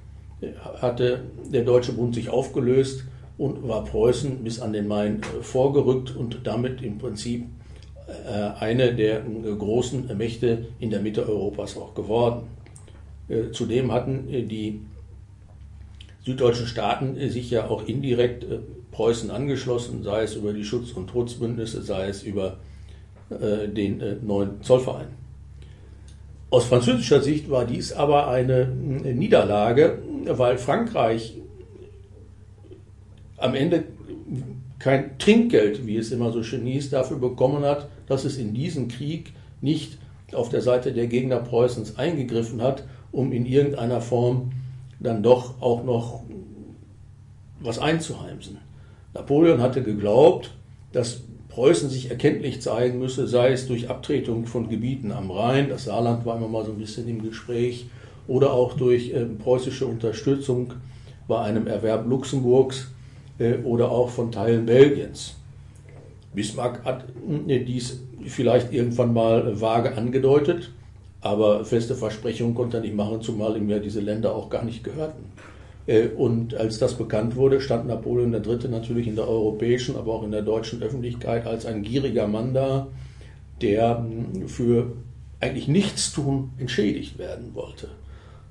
hatte 0.80 1.22
der 1.52 1.64
Deutsche 1.64 1.94
Bund 1.94 2.14
sich 2.14 2.30
aufgelöst 2.30 3.06
und 3.38 3.68
war 3.68 3.84
Preußen 3.84 4.44
bis 4.44 4.60
an 4.60 4.74
den 4.74 4.88
Main 4.88 5.22
äh, 5.22 5.42
vorgerückt 5.42 6.16
und 6.16 6.40
damit 6.44 6.82
im 6.82 6.98
Prinzip 6.98 7.46
äh, 8.08 8.32
eine 8.60 8.94
der 8.94 9.20
äh, 9.20 9.56
großen 9.58 10.16
Mächte 10.18 10.68
in 10.80 10.90
der 10.90 11.02
Mitte 11.02 11.28
Europas 11.28 11.78
auch 11.78 11.94
geworden. 11.94 12.48
Zudem 13.54 13.94
hatten 13.94 14.28
die 14.28 14.82
süddeutschen 16.26 16.68
Staaten 16.68 17.16
sich 17.30 17.50
ja 17.50 17.70
auch 17.70 17.88
indirekt 17.88 18.46
Preußen 18.92 19.32
angeschlossen, 19.32 20.04
sei 20.04 20.24
es 20.24 20.36
über 20.36 20.52
die 20.52 20.66
Schutz- 20.66 20.92
und 20.92 21.10
Trutzbündnisse, 21.10 21.82
sei 21.82 22.10
es 22.10 22.22
über 22.24 22.58
den 23.30 24.04
neuen 24.24 24.62
Zollverein. 24.62 25.08
Aus 26.50 26.66
französischer 26.66 27.22
Sicht 27.22 27.50
war 27.50 27.64
dies 27.64 27.94
aber 27.94 28.28
eine 28.28 28.68
Niederlage, 28.68 30.00
weil 30.26 30.58
Frankreich 30.58 31.38
am 33.38 33.56
Ende 33.56 33.84
kein 34.80 35.18
Trinkgeld, 35.18 35.86
wie 35.86 35.98
es 35.98 36.12
immer 36.12 36.32
so 36.32 36.44
schön 36.44 36.66
hieß, 36.66 36.90
dafür 36.90 37.18
bekommen 37.18 37.64
hat, 37.64 37.88
dass 38.08 38.26
es 38.26 38.38
in 38.38 38.54
diesen 38.54 38.88
Krieg 38.88 39.34
nicht 39.62 39.98
auf 40.34 40.50
der 40.50 40.62
Seite 40.62 40.94
der 40.94 41.08
Gegner 41.08 41.38
Preußens 41.38 41.98
eingegriffen 41.98 42.62
hat, 42.62 42.84
um 43.12 43.32
in 43.32 43.46
irgendeiner 43.46 44.02
Form 44.02 44.52
dann 45.00 45.24
doch 45.24 45.62
auch 45.62 45.84
noch 45.84 46.24
was 47.60 47.80
einzuheimsen. 47.80 48.58
Napoleon 49.14 49.62
hatte 49.62 49.84
geglaubt, 49.84 50.52
dass 50.92 51.22
Preußen 51.50 51.90
sich 51.90 52.10
erkenntlich 52.10 52.62
zeigen 52.62 53.00
müsse, 53.00 53.28
sei 53.28 53.52
es 53.52 53.68
durch 53.68 53.90
Abtretung 53.90 54.48
von 54.48 54.70
Gebieten 54.70 55.12
am 55.12 55.30
Rhein, 55.30 55.70
das 55.70 55.86
Saarland 55.86 56.26
war 56.26 56.36
immer 56.38 56.48
mal 56.48 56.66
so 56.66 56.72
ein 56.72 56.80
bisschen 56.80 57.08
im 57.08 57.22
Gespräch, 57.22 57.86
oder 58.28 58.54
auch 58.54 58.76
durch 58.76 59.12
äh, 59.14 59.26
preußische 59.26 59.86
Unterstützung 59.86 60.74
bei 61.28 61.42
einem 61.42 61.68
Erwerb 61.68 62.08
Luxemburgs 62.08 62.93
oder 63.64 63.92
auch 63.92 64.10
von 64.10 64.32
Teilen 64.32 64.66
Belgiens. 64.66 65.36
Bismarck 66.34 66.84
hat 66.84 67.06
äh, 67.48 67.60
dies 67.64 68.02
vielleicht 68.26 68.74
irgendwann 68.74 69.14
mal 69.14 69.60
vage 69.60 69.96
angedeutet, 69.96 70.72
aber 71.22 71.66
feste 71.66 71.96
Versprechungen 71.96 72.56
konnte 72.56 72.78
er 72.78 72.82
nicht 72.82 72.96
machen, 72.96 73.22
zumal 73.22 73.56
ihm 73.58 73.70
ja 73.70 73.80
diese 73.80 74.00
Länder 74.02 74.36
auch 74.36 74.50
gar 74.50 74.64
nicht 74.64 74.84
gehörten. 74.84 75.24
Äh, 75.86 76.08
und 76.08 76.56
als 76.56 76.80
das 76.80 76.96
bekannt 76.96 77.36
wurde, 77.36 77.62
stand 77.62 77.88
Napoleon 77.88 78.34
III. 78.34 78.70
natürlich 78.70 79.08
in 79.08 79.16
der 79.16 79.28
europäischen, 79.28 79.96
aber 79.96 80.14
auch 80.14 80.24
in 80.24 80.32
der 80.32 80.42
deutschen 80.42 80.82
Öffentlichkeit 80.82 81.46
als 81.46 81.66
ein 81.66 81.84
gieriger 81.84 82.28
Mann 82.28 82.54
da, 82.54 82.88
der 83.62 84.00
hm, 84.00 84.48
für 84.48 84.94
eigentlich 85.40 85.68
Nichtstun 85.68 86.52
entschädigt 86.58 87.18
werden 87.18 87.54
wollte. 87.54 87.90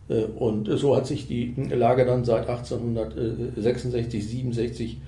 Äh, 0.09 0.25
und 0.25 0.67
so 0.79 0.97
hat 0.97 1.07
sich 1.07 1.27
die 1.27 1.55
Lage 1.71 2.05
dann 2.05 2.25
seit 2.25 2.49
1866, 2.49 4.27
67 4.27 5.01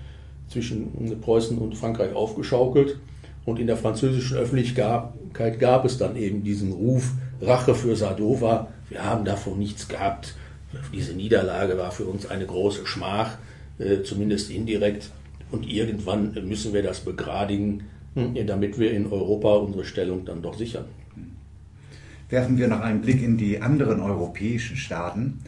zwischen 0.49 1.21
Preußen 1.21 1.59
und 1.59 1.77
Frankreich 1.77 2.15
aufgeschaukelt. 2.15 2.99
Und 3.45 3.59
in 3.59 3.67
der 3.67 3.77
französischen 3.77 4.39
Öffentlichkeit 4.39 5.59
gab 5.59 5.85
es 5.85 5.99
dann 5.99 6.17
eben 6.17 6.43
diesen 6.45 6.73
Ruf, 6.73 7.13
Rache 7.43 7.75
für 7.75 7.95
Sadova. 7.95 8.69
Wir 8.89 9.05
haben 9.05 9.25
davon 9.25 9.59
nichts 9.59 9.89
gehabt. 9.89 10.35
Diese 10.93 11.13
Niederlage 11.13 11.77
war 11.77 11.93
für 11.93 12.05
uns 12.05 12.27
eine 12.27 12.47
große 12.47 12.87
Schmach, 12.87 13.37
äh, 13.79 14.03
zumindest 14.03 14.51
indirekt. 14.51 15.11
Und 15.51 15.71
irgendwann 15.71 16.33
müssen 16.47 16.73
wir 16.73 16.83
das 16.83 17.01
begradigen, 17.01 17.85
hm, 18.15 18.35
damit 18.47 18.79
wir 18.79 18.93
in 18.93 19.07
Europa 19.07 19.57
unsere 19.57 19.85
Stellung 19.85 20.25
dann 20.25 20.43
doch 20.43 20.57
sichern 20.57 20.87
werfen 22.29 22.59
wir 22.59 22.69
noch 22.69 22.81
einen 22.81 23.01
Blick 23.01 23.23
in 23.23 23.37
die 23.37 23.61
anderen 23.61 24.01
europäischen 24.01 24.77
Staaten. 24.77 25.41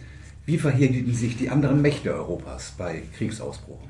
Wie 0.45 0.59
verhielten 0.59 1.13
sich 1.13 1.37
die 1.37 1.51
anderen 1.51 1.83
Mächte 1.83 2.15
Europas 2.15 2.75
bei 2.79 3.03
Kriegsausbruch? 3.17 3.81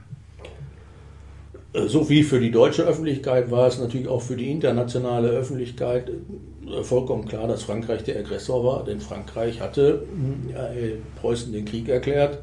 So 1.87 2.09
wie 2.09 2.23
für 2.23 2.41
die 2.41 2.51
deutsche 2.51 2.85
Öffentlichkeit 2.85 3.51
war 3.51 3.67
es 3.67 3.79
natürlich 3.79 4.09
auch 4.09 4.23
für 4.23 4.37
die 4.37 4.51
internationale 4.51 5.29
Öffentlichkeit 5.29 6.09
äh, 6.09 6.83
vollkommen 6.83 7.27
klar, 7.27 7.47
dass 7.49 7.65
Frankreich 7.65 8.03
der 8.03 8.19
Aggressor 8.19 8.65
war, 8.65 8.85
denn 8.85 9.01
Frankreich 9.01 9.61
hatte 9.61 10.07
äh, 10.55 10.93
Preußen 11.21 11.53
den 11.53 11.67
Krieg 11.67 11.91
erklärt 11.91 12.39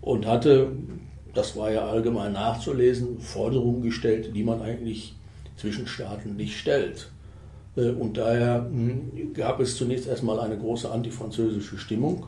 und 0.00 0.26
hatte, 0.26 0.72
das 1.32 1.56
war 1.56 1.70
ja 1.70 1.86
allgemein 1.86 2.32
nachzulesen, 2.32 3.20
Forderungen 3.20 3.82
gestellt, 3.82 4.32
die 4.34 4.42
man 4.42 4.60
eigentlich 4.60 5.14
zwischen 5.56 5.86
Staaten 5.86 6.34
nicht 6.34 6.58
stellt. 6.58 7.08
Äh, 7.76 7.90
und 7.90 8.16
daher 8.16 8.66
hm, 8.70 9.32
gab 9.34 9.60
es 9.60 9.76
zunächst 9.76 10.06
erstmal 10.08 10.40
eine 10.40 10.56
große 10.56 10.90
antifranzösische 10.90 11.78
Stimmung. 11.78 12.26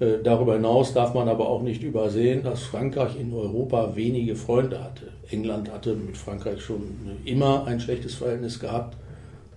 Äh, 0.00 0.18
darüber 0.22 0.54
hinaus 0.54 0.94
darf 0.94 1.14
man 1.14 1.28
aber 1.28 1.48
auch 1.48 1.62
nicht 1.62 1.82
übersehen, 1.82 2.42
dass 2.44 2.62
Frankreich 2.62 3.18
in 3.18 3.32
Europa 3.32 3.96
wenige 3.96 4.36
Freunde 4.36 4.82
hatte. 4.82 5.08
England 5.30 5.72
hatte 5.72 5.94
mit 5.94 6.16
Frankreich 6.16 6.60
schon 6.60 6.82
immer 7.24 7.66
ein 7.66 7.80
schlechtes 7.80 8.14
Verhältnis 8.14 8.60
gehabt. 8.60 8.96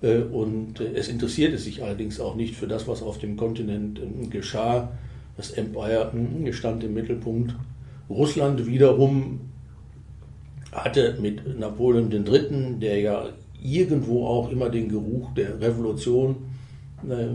Äh, 0.01 0.21
und 0.21 0.79
es 0.79 1.07
interessierte 1.07 1.57
sich 1.57 1.83
allerdings 1.83 2.19
auch 2.19 2.35
nicht 2.35 2.55
für 2.55 2.67
das, 2.67 2.87
was 2.87 3.03
auf 3.03 3.19
dem 3.19 3.37
Kontinent 3.37 3.99
geschah. 4.31 4.91
Das 5.37 5.51
Empire 5.51 6.11
hm, 6.11 6.51
stand 6.53 6.83
im 6.83 6.93
Mittelpunkt. 6.93 7.55
Russland 8.09 8.65
wiederum 8.65 9.39
hatte 10.71 11.17
mit 11.21 11.59
Napoleon 11.59 12.11
III., 12.11 12.79
der 12.79 12.99
ja 12.99 13.29
irgendwo 13.61 14.25
auch 14.25 14.51
immer 14.51 14.69
den 14.69 14.89
Geruch 14.89 15.33
der 15.33 15.61
Revolution 15.61 16.35
äh, 17.07 17.27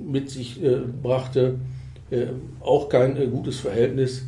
mit 0.00 0.30
sich 0.30 0.62
äh, 0.62 0.78
brachte. 1.02 1.56
Äh, 2.10 2.26
auch 2.60 2.88
kein 2.88 3.16
äh, 3.16 3.26
gutes 3.26 3.60
Verhältnis. 3.60 4.26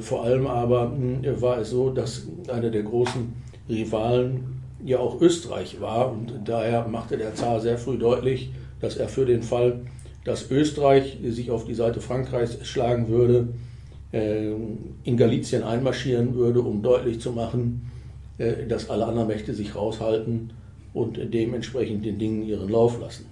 Vor 0.00 0.24
allem 0.24 0.48
aber 0.48 0.92
war 1.40 1.60
es 1.60 1.70
so, 1.70 1.90
dass 1.90 2.26
einer 2.48 2.68
der 2.68 2.82
großen 2.82 3.32
Rivalen 3.68 4.60
ja 4.84 4.98
auch 4.98 5.20
Österreich 5.20 5.80
war 5.80 6.10
und 6.10 6.32
daher 6.46 6.88
machte 6.88 7.16
der 7.16 7.36
Zar 7.36 7.60
sehr 7.60 7.78
früh 7.78 7.96
deutlich, 7.96 8.50
dass 8.80 8.96
er 8.96 9.06
für 9.06 9.24
den 9.24 9.44
Fall, 9.44 9.82
dass 10.24 10.50
Österreich 10.50 11.18
sich 11.28 11.52
auf 11.52 11.64
die 11.64 11.74
Seite 11.74 12.00
Frankreichs 12.00 12.66
schlagen 12.66 13.06
würde, 13.06 13.50
in 14.10 15.16
Galizien 15.16 15.62
einmarschieren 15.62 16.34
würde, 16.34 16.60
um 16.60 16.82
deutlich 16.82 17.20
zu 17.20 17.30
machen, 17.30 17.88
dass 18.38 18.88
alle 18.88 19.06
anderen 19.06 19.28
Mächte 19.28 19.52
sich 19.52 19.74
raushalten 19.74 20.50
und 20.94 21.18
dementsprechend 21.32 22.04
den 22.04 22.18
Dingen 22.18 22.42
ihren 22.42 22.68
Lauf 22.68 23.00
lassen. 23.00 23.26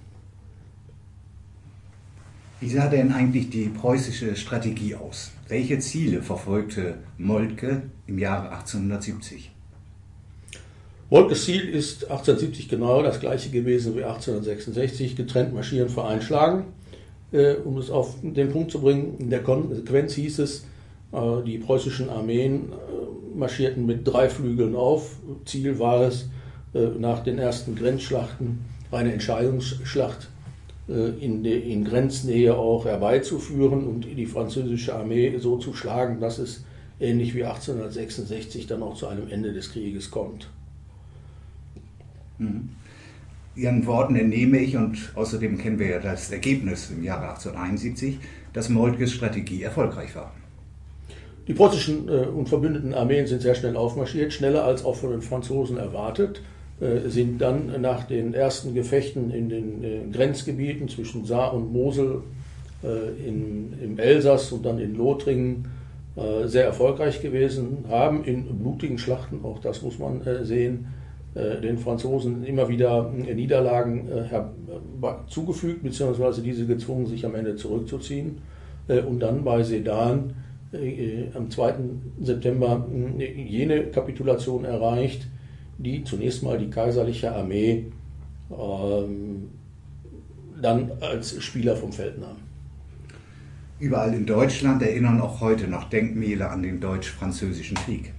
Wie 2.61 2.71
sah 2.71 2.89
denn 2.89 3.13
eigentlich 3.13 3.51
die 3.51 3.69
preußische 3.69 4.35
Strategie 4.35 4.95
aus? 4.95 5.31
Welche 5.49 5.79
Ziele 5.79 6.23
verfolgte 6.23 6.99
Moltke 7.19 7.83
im 8.07 8.19
Jahre 8.19 8.49
1870? 8.49 9.51
Moltkes 11.11 11.45
Ziel 11.45 11.69
ist 11.69 12.05
1870 12.05 12.69
genau 12.69 13.03
das 13.03 13.21
gleiche 13.21 13.51
gewesen 13.51 13.95
wie 13.95 14.05
1866, 14.05 15.15
getrennt 15.15 15.55
marschieren, 15.55 15.89
vereinschlagen. 15.89 16.65
Äh, 17.31 17.57
um 17.57 17.77
es 17.79 17.91
auf 17.91 18.15
den 18.23 18.51
Punkt 18.51 18.73
zu 18.73 18.81
bringen, 18.81 19.17
in 19.19 19.31
der 19.31 19.43
Konsequenz 19.43 20.15
hieß 20.15 20.39
es, 20.39 20.61
äh, 20.61 20.65
die 21.45 21.59
preußischen 21.59 22.11
Armeen 22.11 22.73
äh, 22.73 23.37
marschierten 23.37 23.87
mit 23.87 24.07
drei 24.07 24.29
Flügeln 24.29 24.75
auf. 24.75 25.17
Ziel 25.45 25.79
war 25.79 26.03
es, 26.03 26.29
äh, 26.75 26.89
nach 26.99 27.23
den 27.23 27.39
ersten 27.39 27.75
Grenzschlachten 27.75 28.65
eine 28.91 29.13
Entscheidungsschlacht 29.13 30.29
äh, 30.89 31.09
in, 31.25 31.45
in 31.45 31.85
Grenznähe 31.85 32.57
auch 32.57 32.85
herbeizuführen 32.85 33.87
und 33.87 34.05
die 34.05 34.27
französische 34.27 34.95
Armee 34.95 35.39
so 35.39 35.57
zu 35.57 35.75
schlagen, 35.75 36.21
dass 36.21 36.39
es 36.39 36.65
ähnlich 37.01 37.35
wie 37.35 37.45
1866 37.45 38.67
dann 38.67 38.83
auch 38.83 38.95
zu 38.95 39.07
einem 39.07 39.29
Ende 39.29 39.53
des 39.53 39.73
Krieges 39.73 40.11
kommt. 40.11 40.51
Mhm. 42.39 42.71
Ihren 43.55 43.87
Worten 43.87 44.17
entnehme 44.17 44.59
ich, 44.59 44.77
und 44.77 45.13
außerdem 45.15 45.57
kennen 45.57 45.79
wir 45.79 45.89
ja 45.89 45.99
das 45.99 46.31
Ergebnis 46.31 46.91
im 46.91 47.03
Jahre 47.03 47.31
1871, 47.31 48.19
dass 48.53 48.69
Moltkes 48.69 49.13
Strategie 49.13 49.63
erfolgreich 49.63 50.15
war. 50.15 50.35
Die 51.49 51.55
preußischen 51.55 52.09
äh, 52.09 52.27
und 52.27 52.49
verbündeten 52.49 52.95
Armeen 52.95 53.27
sind 53.27 53.43
sehr 53.43 53.55
schnell 53.55 53.77
aufmarschiert, 53.77 54.33
schneller 54.33 54.65
als 54.65 54.85
auch 54.85 54.97
von 54.97 55.11
den 55.11 55.23
Franzosen 55.23 55.77
erwartet. 55.77 56.43
Äh, 56.81 57.09
sind 57.09 57.41
dann 57.41 57.81
nach 57.81 58.05
den 58.05 58.35
ersten 58.35 58.75
Gefechten 58.75 59.31
in 59.31 59.49
den 59.49 59.85
äh, 59.85 60.01
Grenzgebieten 60.13 60.89
zwischen 60.89 61.25
Saar 61.25 61.55
und 61.55 61.73
Mosel 61.73 62.23
in, 63.27 63.73
im 63.83 63.99
Elsass 63.99 64.53
und 64.53 64.65
dann 64.65 64.79
in 64.79 64.97
Lothringen 64.97 65.67
sehr 66.45 66.67
erfolgreich 66.67 67.23
gewesen, 67.23 67.87
haben 67.89 68.23
in 68.23 68.45
blutigen 68.59 68.99
Schlachten, 68.99 69.41
auch 69.43 69.59
das 69.61 69.81
muss 69.81 69.99
man 69.99 70.21
sehen, 70.43 70.87
den 71.35 71.79
Franzosen 71.79 72.45
immer 72.45 72.69
wieder 72.69 73.11
Niederlagen 73.11 74.09
zugefügt, 75.27 75.83
beziehungsweise 75.83 76.43
diese 76.43 76.67
gezwungen, 76.67 77.07
sich 77.07 77.25
am 77.25 77.35
Ende 77.35 77.57
zurückzuziehen. 77.57 78.39
Und 78.89 79.21
dann 79.21 79.43
bei 79.43 79.63
Sedan 79.63 80.35
am 80.73 81.51
2. 81.51 81.75
September 82.21 82.87
jene 83.19 83.85
Kapitulation 83.87 84.65
erreicht, 84.65 85.27
die 85.79 86.05
zunächst 86.05 86.43
mal 86.43 86.59
die 86.59 86.71
kaiserliche 86.71 87.35
Armee 87.35 87.87
ähm, 88.51 89.49
dann 90.61 90.91
als 91.01 91.43
Spieler 91.43 91.77
vom 91.77 91.93
Feld 91.93 92.19
nahm. 92.19 92.37
Überall 93.79 94.15
in 94.15 94.25
Deutschland 94.25 94.83
erinnern 94.83 95.21
auch 95.21 95.41
heute 95.41 95.69
noch 95.69 95.91
Denkmäler 95.91 96.51
an 96.51 96.63
den 96.63 96.81
Deutsch-Französischen 96.81 97.77
Krieg. 97.77 98.13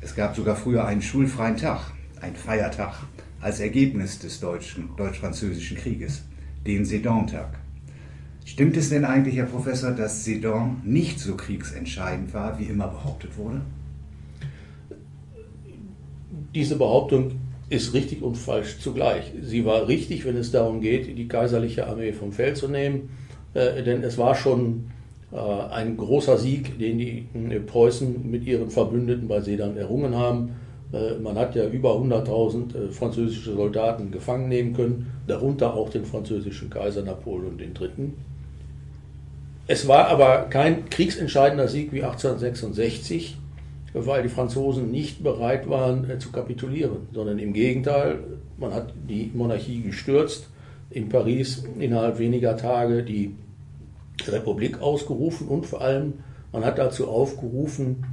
Es 0.00 0.14
gab 0.14 0.34
sogar 0.34 0.56
früher 0.56 0.86
einen 0.86 1.02
schulfreien 1.02 1.56
Tag, 1.56 1.92
ein 2.20 2.34
Feiertag, 2.34 2.94
als 3.40 3.60
Ergebnis 3.60 4.18
des 4.18 4.40
Deutsch-Französischen 4.40 5.76
Krieges, 5.76 6.24
den 6.66 6.86
Sedan-Tag. 6.86 7.58
Stimmt 8.44 8.76
es 8.76 8.90
denn 8.90 9.06
eigentlich, 9.06 9.36
Herr 9.36 9.46
Professor, 9.46 9.90
dass 9.90 10.24
Sedan 10.24 10.82
nicht 10.84 11.18
so 11.18 11.34
kriegsentscheidend 11.34 12.34
war, 12.34 12.58
wie 12.58 12.64
immer 12.64 12.88
behauptet 12.88 13.38
wurde? 13.38 13.62
Diese 16.54 16.76
Behauptung 16.76 17.32
ist 17.70 17.94
richtig 17.94 18.22
und 18.22 18.36
falsch 18.36 18.78
zugleich. 18.80 19.32
Sie 19.42 19.64
war 19.64 19.88
richtig, 19.88 20.26
wenn 20.26 20.36
es 20.36 20.50
darum 20.50 20.82
geht, 20.82 21.16
die 21.16 21.26
kaiserliche 21.26 21.86
Armee 21.86 22.12
vom 22.12 22.32
Feld 22.32 22.58
zu 22.58 22.68
nehmen, 22.68 23.08
äh, 23.54 23.82
denn 23.82 24.02
es 24.02 24.18
war 24.18 24.34
schon 24.34 24.90
äh, 25.32 25.36
ein 25.36 25.96
großer 25.96 26.36
Sieg, 26.36 26.78
den 26.78 26.98
die 26.98 27.26
äh, 27.34 27.60
Preußen 27.60 28.30
mit 28.30 28.44
ihren 28.44 28.70
Verbündeten 28.70 29.26
bei 29.26 29.40
Sedan 29.40 29.76
errungen 29.78 30.14
haben. 30.14 30.50
Äh, 30.92 31.18
man 31.18 31.36
hat 31.36 31.56
ja 31.56 31.66
über 31.66 31.96
100.000 31.96 32.76
äh, 32.76 32.88
französische 32.92 33.54
Soldaten 33.54 34.10
gefangen 34.10 34.50
nehmen 34.50 34.74
können, 34.74 35.10
darunter 35.26 35.74
auch 35.74 35.88
den 35.88 36.04
französischen 36.04 36.68
Kaiser 36.68 37.02
Napoleon 37.02 37.58
III. 37.58 38.12
Es 39.66 39.88
war 39.88 40.08
aber 40.08 40.46
kein 40.50 40.90
kriegsentscheidender 40.90 41.68
Sieg 41.68 41.92
wie 41.92 42.02
1866 42.02 43.38
weil 43.94 44.24
die 44.24 44.28
Franzosen 44.28 44.90
nicht 44.90 45.22
bereit 45.22 45.68
waren 45.68 46.10
äh, 46.10 46.18
zu 46.18 46.32
kapitulieren, 46.32 47.08
sondern 47.12 47.38
im 47.38 47.52
Gegenteil, 47.52 48.18
man 48.58 48.74
hat 48.74 48.92
die 49.08 49.30
Monarchie 49.32 49.82
gestürzt, 49.82 50.48
in 50.90 51.08
Paris 51.08 51.64
innerhalb 51.78 52.18
weniger 52.18 52.56
Tage 52.56 53.02
die 53.04 53.34
Republik 54.26 54.80
ausgerufen 54.80 55.48
und 55.48 55.66
vor 55.66 55.80
allem 55.80 56.14
man 56.52 56.64
hat 56.64 56.78
dazu 56.78 57.08
aufgerufen, 57.08 58.04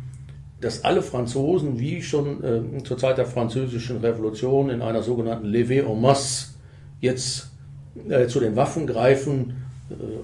dass 0.62 0.84
alle 0.84 1.02
Franzosen, 1.02 1.80
wie 1.80 2.02
schon 2.02 2.44
äh, 2.44 2.84
zur 2.84 2.98
Zeit 2.98 3.18
der 3.18 3.26
französischen 3.26 3.98
Revolution 3.98 4.70
in 4.70 4.82
einer 4.82 5.02
sogenannten 5.02 5.48
Levée 5.48 5.84
en 5.84 6.00
masse, 6.00 6.50
jetzt 7.00 7.50
äh, 8.08 8.28
zu 8.28 8.40
den 8.40 8.56
Waffen 8.56 8.86
greifen, 8.86 9.61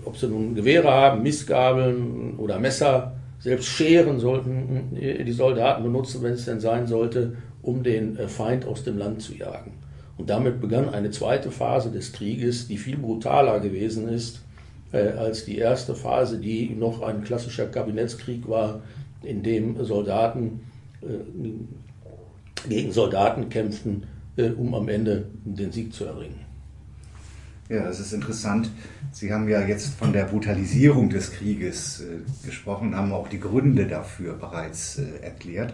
ob 0.06 0.18
sie 0.18 0.28
nun 0.28 0.56
Gewehre 0.56 0.92
haben, 0.92 1.24
Missgabeln 1.24 2.36
oder 2.38 2.60
Messer, 2.60 3.14
selbst 3.40 3.68
Scheren 3.68 4.20
sollten 4.20 4.98
äh, 5.00 5.24
die 5.24 5.32
Soldaten 5.32 5.84
benutzen, 5.84 6.24
wenn 6.24 6.34
es 6.34 6.46
denn 6.46 6.60
sein 6.60 6.88
sollte, 6.88 7.38
um 7.62 7.84
den 7.84 8.18
äh, 8.18 8.28
Feind 8.28 8.66
aus 8.66 8.84
dem 8.84 8.98
Land 8.98 9.22
zu 9.22 9.34
jagen. 9.34 9.74
Und 10.18 10.30
damit 10.30 10.60
begann 10.60 10.90
eine 10.90 11.12
zweite 11.12 11.52
Phase 11.52 11.92
des 11.92 12.12
Krieges, 12.12 12.68
die 12.68 12.78
viel 12.78 12.98
brutaler 12.98 13.60
gewesen 13.60 14.10
ist 14.10 14.42
äh, 14.92 15.10
als 15.10 15.46
die 15.46 15.58
erste 15.58 15.96
Phase, 15.96 16.40
die 16.40 16.70
noch 16.70 17.02
ein 17.02 17.24
klassischer 17.24 17.68
Kabinettskrieg 17.68 18.48
war, 18.48 18.82
in 19.24 19.44
dem 19.44 19.84
Soldaten 19.84 20.62
äh, 21.02 22.68
gegen 22.68 22.92
Soldaten 22.92 23.50
kämpften, 23.50 24.04
äh, 24.36 24.50
um 24.50 24.74
am 24.74 24.90
Ende 24.90 25.26
den 25.44 25.72
Sieg 25.72 25.94
zu 25.94 26.06
erringen. 26.06 26.47
Ja, 27.70 27.84
das 27.84 28.00
ist 28.00 28.14
interessant. 28.14 28.72
Sie 29.12 29.34
haben 29.34 29.50
ja 29.50 29.62
jetzt 29.62 29.96
von 29.96 30.14
der 30.14 30.24
Brutalisierung 30.24 31.10
des 31.10 31.32
Krieges 31.32 32.02
äh, 32.02 32.46
gesprochen, 32.46 32.96
haben 32.96 33.12
auch 33.12 33.28
die 33.28 33.42
Gründe 33.42 33.88
dafür 33.88 34.34
bereits 34.34 35.00
äh, 35.00 35.22
erklärt. 35.22 35.74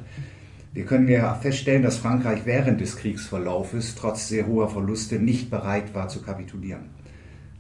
Wir 0.74 0.86
können 0.86 1.08
ja 1.08 1.36
feststellen, 1.36 1.84
dass 1.84 1.98
Frankreich 1.98 2.46
während 2.46 2.82
des 2.82 2.96
Kriegsverlaufes 2.96 3.94
trotz 3.94 4.28
sehr 4.28 4.48
hoher 4.48 4.70
Verluste 4.70 5.20
nicht 5.20 5.52
bereit 5.52 5.94
war 5.94 6.08
zu 6.08 6.24
kapitulieren. 6.24 6.90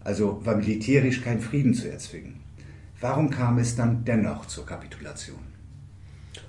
Also 0.03 0.43
war 0.43 0.55
militärisch 0.55 1.21
kein 1.21 1.39
Frieden 1.39 1.75
zu 1.75 1.91
erzwingen. 1.91 2.39
Warum 2.99 3.29
kam 3.29 3.59
es 3.59 3.75
dann 3.75 4.03
dennoch 4.03 4.47
zur 4.47 4.65
Kapitulation? 4.65 5.37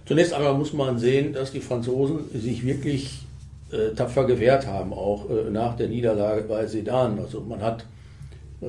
Zunächst 0.07 0.33
einmal 0.33 0.55
muss 0.55 0.73
man 0.73 0.99
sehen, 0.99 1.35
dass 1.35 1.53
die 1.53 1.61
Franzosen 1.61 2.20
sich 2.33 2.64
wirklich 2.64 3.27
äh, 3.70 3.94
tapfer 3.94 4.24
gewehrt 4.24 4.66
haben, 4.66 4.92
auch 4.92 5.29
äh, 5.31 5.50
nach 5.50 5.77
der 5.77 5.88
Niederlage 5.88 6.42
bei 6.42 6.66
Sedan. 6.66 7.18
Also 7.18 7.40
man 7.40 7.61
hat 7.61 7.87
äh, 8.61 8.66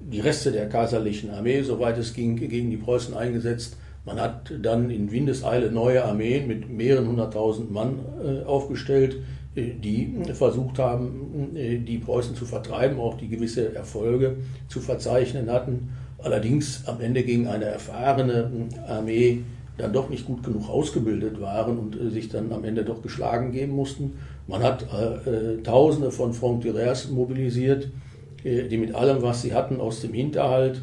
die 0.00 0.20
Reste 0.20 0.52
der 0.52 0.68
kaiserlichen 0.68 1.30
Armee, 1.30 1.62
soweit 1.62 1.98
es 1.98 2.12
ging, 2.12 2.36
gegen 2.36 2.70
die 2.70 2.76
Preußen 2.76 3.14
eingesetzt. 3.14 3.76
Man 4.04 4.20
hat 4.20 4.52
dann 4.60 4.90
in 4.90 5.10
Windeseile 5.10 5.70
neue 5.70 6.04
Armeen 6.04 6.46
mit 6.46 6.68
mehreren 6.68 7.08
hunderttausend 7.08 7.70
Mann 7.70 8.00
äh, 8.22 8.44
aufgestellt, 8.44 9.16
äh, 9.54 9.70
die 9.82 10.14
versucht 10.34 10.78
haben, 10.78 11.56
äh, 11.56 11.78
die 11.78 11.98
Preußen 11.98 12.34
zu 12.34 12.44
vertreiben, 12.44 12.98
auch 13.00 13.16
die 13.16 13.28
gewisse 13.28 13.74
Erfolge 13.74 14.36
zu 14.68 14.80
verzeichnen 14.80 15.50
hatten. 15.50 15.90
Allerdings 16.18 16.86
am 16.86 17.00
Ende 17.00 17.22
gegen 17.22 17.48
eine 17.48 17.64
erfahrene 17.66 18.50
Armee 18.86 19.42
dann 19.76 19.92
doch 19.92 20.08
nicht 20.08 20.26
gut 20.26 20.42
genug 20.42 20.68
ausgebildet 20.68 21.40
waren 21.40 21.78
und 21.78 22.00
äh, 22.00 22.10
sich 22.10 22.28
dann 22.28 22.52
am 22.52 22.64
Ende 22.64 22.84
doch 22.84 23.02
geschlagen 23.02 23.52
geben 23.52 23.72
mussten. 23.72 24.12
Man 24.46 24.62
hat 24.62 24.86
äh, 24.92 25.54
äh 25.56 25.62
Tausende 25.62 26.10
von 26.10 26.32
Frontières 26.32 27.10
mobilisiert, 27.10 27.88
äh, 28.44 28.68
die 28.68 28.76
mit 28.76 28.94
allem, 28.94 29.22
was 29.22 29.42
sie 29.42 29.52
hatten, 29.54 29.80
aus 29.80 30.00
dem 30.00 30.12
Hinterhalt 30.12 30.82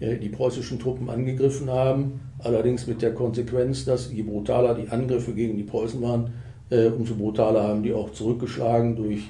äh, 0.00 0.16
die 0.16 0.28
preußischen 0.28 0.80
Truppen 0.80 1.08
angegriffen 1.08 1.70
haben. 1.70 2.20
Allerdings 2.40 2.86
mit 2.86 3.02
der 3.02 3.14
Konsequenz, 3.14 3.84
dass 3.84 4.12
je 4.12 4.22
brutaler 4.22 4.74
die 4.74 4.88
Angriffe 4.88 5.32
gegen 5.32 5.56
die 5.56 5.62
Preußen 5.62 6.02
waren, 6.02 6.32
äh, 6.70 6.86
umso 6.86 7.14
brutaler 7.14 7.62
haben 7.62 7.82
die 7.82 7.92
auch 7.92 8.12
zurückgeschlagen 8.12 8.96
durch 8.96 9.28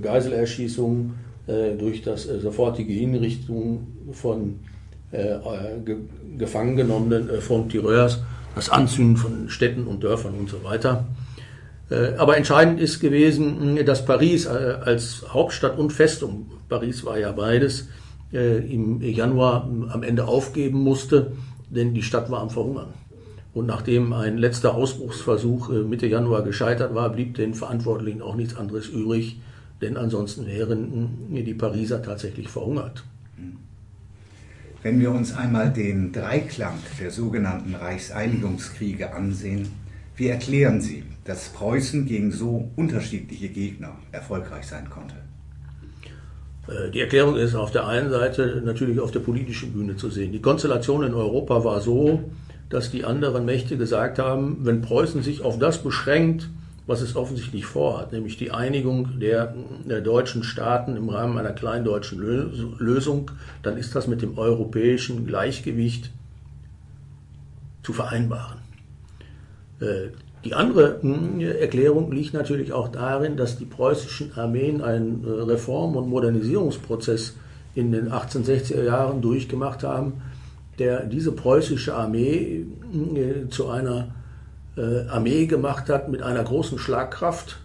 Geiselerschießungen, 0.00 1.12
durch 1.78 2.00
das 2.00 2.22
sofortige 2.22 2.94
Hinrichten 2.94 3.80
von 4.12 4.60
gefangen 6.38 6.76
genommenen 6.76 7.28
äh, 7.28 7.40
Francs-Tireurs, 7.40 8.22
das 8.54 8.70
Anzünden 8.70 9.16
von 9.16 9.48
Städten 9.48 9.86
und 9.86 10.02
Dörfern 10.02 10.34
und 10.34 10.48
so 10.48 10.64
weiter. 10.64 11.04
Äh, 11.90 12.14
aber 12.16 12.36
entscheidend 12.36 12.80
ist 12.80 13.00
gewesen, 13.00 13.78
dass 13.84 14.04
Paris 14.04 14.46
äh, 14.46 14.48
als 14.48 15.24
Hauptstadt 15.28 15.78
und 15.78 15.92
Festung, 15.92 16.50
Paris 16.68 17.04
war 17.04 17.18
ja 17.18 17.32
beides, 17.32 17.88
im 18.34 19.02
Januar 19.02 19.68
am 19.90 20.02
Ende 20.02 20.26
aufgeben 20.26 20.80
musste, 20.80 21.32
denn 21.68 21.92
die 21.92 22.02
Stadt 22.02 22.30
war 22.30 22.40
am 22.40 22.48
Verhungern. 22.48 22.94
Und 23.52 23.66
nachdem 23.66 24.14
ein 24.14 24.38
letzter 24.38 24.74
Ausbruchsversuch 24.74 25.68
Mitte 25.68 26.06
Januar 26.06 26.40
gescheitert 26.40 26.94
war, 26.94 27.10
blieb 27.10 27.34
den 27.34 27.52
Verantwortlichen 27.52 28.22
auch 28.22 28.34
nichts 28.34 28.56
anderes 28.56 28.86
übrig, 28.88 29.38
denn 29.82 29.98
ansonsten 29.98 30.46
wären 30.46 31.28
die 31.28 31.52
Pariser 31.52 32.02
tatsächlich 32.02 32.48
verhungert. 32.48 33.04
Wenn 34.82 34.98
wir 34.98 35.12
uns 35.12 35.36
einmal 35.36 35.72
den 35.72 36.12
Dreiklang 36.12 36.74
der 37.00 37.12
sogenannten 37.12 37.76
Reichseinigungskriege 37.76 39.14
ansehen, 39.14 39.68
wie 40.16 40.26
erklären 40.26 40.80
Sie, 40.80 41.04
dass 41.24 41.50
Preußen 41.50 42.04
gegen 42.04 42.32
so 42.32 42.68
unterschiedliche 42.74 43.48
Gegner 43.48 43.96
erfolgreich 44.10 44.66
sein 44.66 44.90
konnte? 44.90 45.14
Äh, 46.66 46.90
die 46.90 47.00
Erklärung 47.00 47.36
ist 47.36 47.54
auf 47.54 47.70
der 47.70 47.86
einen 47.86 48.10
Seite 48.10 48.60
natürlich 48.64 48.98
auf 48.98 49.12
der 49.12 49.20
politischen 49.20 49.72
Bühne 49.72 49.96
zu 49.96 50.10
sehen. 50.10 50.32
Die 50.32 50.42
Konstellation 50.42 51.04
in 51.04 51.14
Europa 51.14 51.62
war 51.62 51.80
so, 51.80 52.32
dass 52.68 52.90
die 52.90 53.04
anderen 53.04 53.44
Mächte 53.44 53.76
gesagt 53.76 54.18
haben, 54.18 54.58
wenn 54.62 54.82
Preußen 54.82 55.22
sich 55.22 55.42
auf 55.42 55.60
das 55.60 55.78
beschränkt, 55.78 56.48
was 56.86 57.00
es 57.00 57.14
offensichtlich 57.14 57.64
vorhat, 57.64 58.12
nämlich 58.12 58.36
die 58.36 58.50
Einigung 58.50 59.20
der, 59.20 59.54
der, 59.88 60.00
deutschen 60.00 60.42
Staaten 60.42 60.96
im 60.96 61.08
Rahmen 61.08 61.38
einer 61.38 61.52
kleindeutschen 61.52 62.18
Lösung, 62.78 63.30
dann 63.62 63.76
ist 63.76 63.94
das 63.94 64.08
mit 64.08 64.20
dem 64.20 64.36
europäischen 64.36 65.26
Gleichgewicht 65.26 66.10
zu 67.82 67.92
vereinbaren. 67.92 68.58
Äh, 69.80 70.08
die 70.44 70.54
andere 70.54 70.98
hm, 71.00 71.40
Erklärung 71.40 72.10
liegt 72.10 72.34
natürlich 72.34 72.72
auch 72.72 72.88
darin, 72.88 73.36
dass 73.36 73.58
die 73.58 73.64
preußischen 73.64 74.36
Armeen 74.36 74.82
einen 74.82 75.24
äh, 75.24 75.30
Reform- 75.30 75.96
und 75.96 76.08
Modernisierungsprozess 76.08 77.34
in 77.74 77.92
den 77.92 78.10
1860er 78.10 78.82
Jahren 78.82 79.22
durchgemacht 79.22 79.84
haben, 79.84 80.14
der 80.80 81.04
diese 81.06 81.30
preußische 81.30 81.94
Armee 81.94 82.66
hm, 82.92 83.16
äh, 83.16 83.48
zu 83.50 83.68
einer 83.68 84.08
Armee 84.80 85.46
gemacht 85.46 85.88
hat 85.88 86.08
mit 86.08 86.22
einer 86.22 86.42
großen 86.42 86.78
Schlagkraft, 86.78 87.58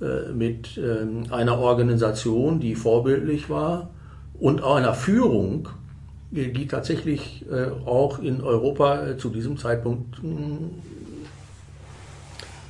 äh, 0.00 0.32
mit 0.32 0.76
ähm, 0.76 1.24
einer 1.30 1.58
Organisation, 1.58 2.60
die 2.60 2.74
vorbildlich 2.74 3.48
war 3.50 3.90
und 4.38 4.62
einer 4.62 4.94
Führung, 4.94 5.68
die 6.30 6.66
tatsächlich 6.66 7.44
äh, 7.50 7.66
auch 7.86 8.18
in 8.18 8.40
Europa 8.40 9.16
zu 9.18 9.30
diesem 9.30 9.56
Zeitpunkt 9.56 10.20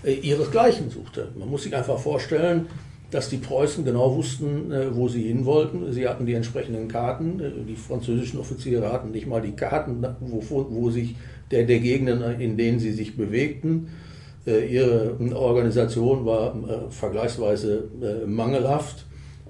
ihresgleichen 0.04 0.90
suchte. 0.90 1.28
Man 1.38 1.48
muss 1.48 1.62
sich 1.62 1.74
einfach 1.74 1.98
vorstellen, 1.98 2.66
dass 3.10 3.28
die 3.28 3.36
Preußen 3.36 3.84
genau 3.84 4.16
wussten, 4.16 4.72
wo 4.92 5.08
sie 5.08 5.22
hin 5.22 5.44
wollten. 5.44 5.92
Sie 5.92 6.08
hatten 6.08 6.26
die 6.26 6.34
entsprechenden 6.34 6.88
Karten. 6.88 7.40
Die 7.68 7.76
französischen 7.76 8.40
Offiziere 8.40 8.92
hatten 8.92 9.12
nicht 9.12 9.26
mal 9.26 9.40
die 9.40 9.52
Karten, 9.52 10.04
wo, 10.20 10.66
wo 10.68 10.90
sich 10.90 11.14
der, 11.50 11.64
der 11.64 11.78
Gegenden, 11.78 12.40
in 12.40 12.56
denen 12.56 12.80
sie 12.80 12.92
sich 12.92 13.16
bewegten. 13.16 13.88
Äh, 14.46 14.66
ihre 14.66 15.16
Organisation 15.34 16.26
war 16.26 16.54
äh, 16.54 16.90
vergleichsweise 16.90 17.88
äh, 18.02 18.26
mangelhaft, 18.26 19.06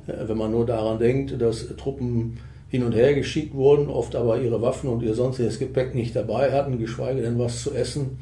wenn 0.07 0.37
man 0.37 0.51
nur 0.51 0.67
daran 0.67 0.99
denkt, 0.99 1.41
dass 1.41 1.67
Truppen 1.79 2.39
hin 2.69 2.85
und 2.85 2.93
her 2.93 3.15
geschickt 3.15 3.55
wurden, 3.55 3.89
oft 3.89 4.15
aber 4.15 4.39
ihre 4.39 4.61
Waffen 4.61 4.91
und 4.91 5.03
ihr 5.03 5.15
sonstiges 5.15 5.59
Gepäck 5.59 5.95
nicht 5.95 6.15
dabei 6.15 6.53
hatten, 6.53 6.79
geschweige 6.79 7.23
denn 7.23 7.39
was 7.39 7.63
zu 7.63 7.73
essen 7.73 8.19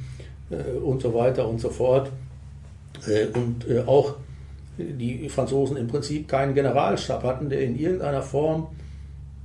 und 0.84 1.02
so 1.02 1.12
weiter 1.12 1.48
und 1.48 1.60
so 1.60 1.70
fort. 1.70 2.12
Und 3.34 3.66
auch 3.88 4.14
die 4.82 5.28
Franzosen 5.28 5.76
im 5.76 5.86
Prinzip 5.86 6.28
keinen 6.28 6.54
Generalstab 6.54 7.22
hatten, 7.24 7.48
der 7.48 7.62
in 7.62 7.78
irgendeiner 7.78 8.22
Form 8.22 8.68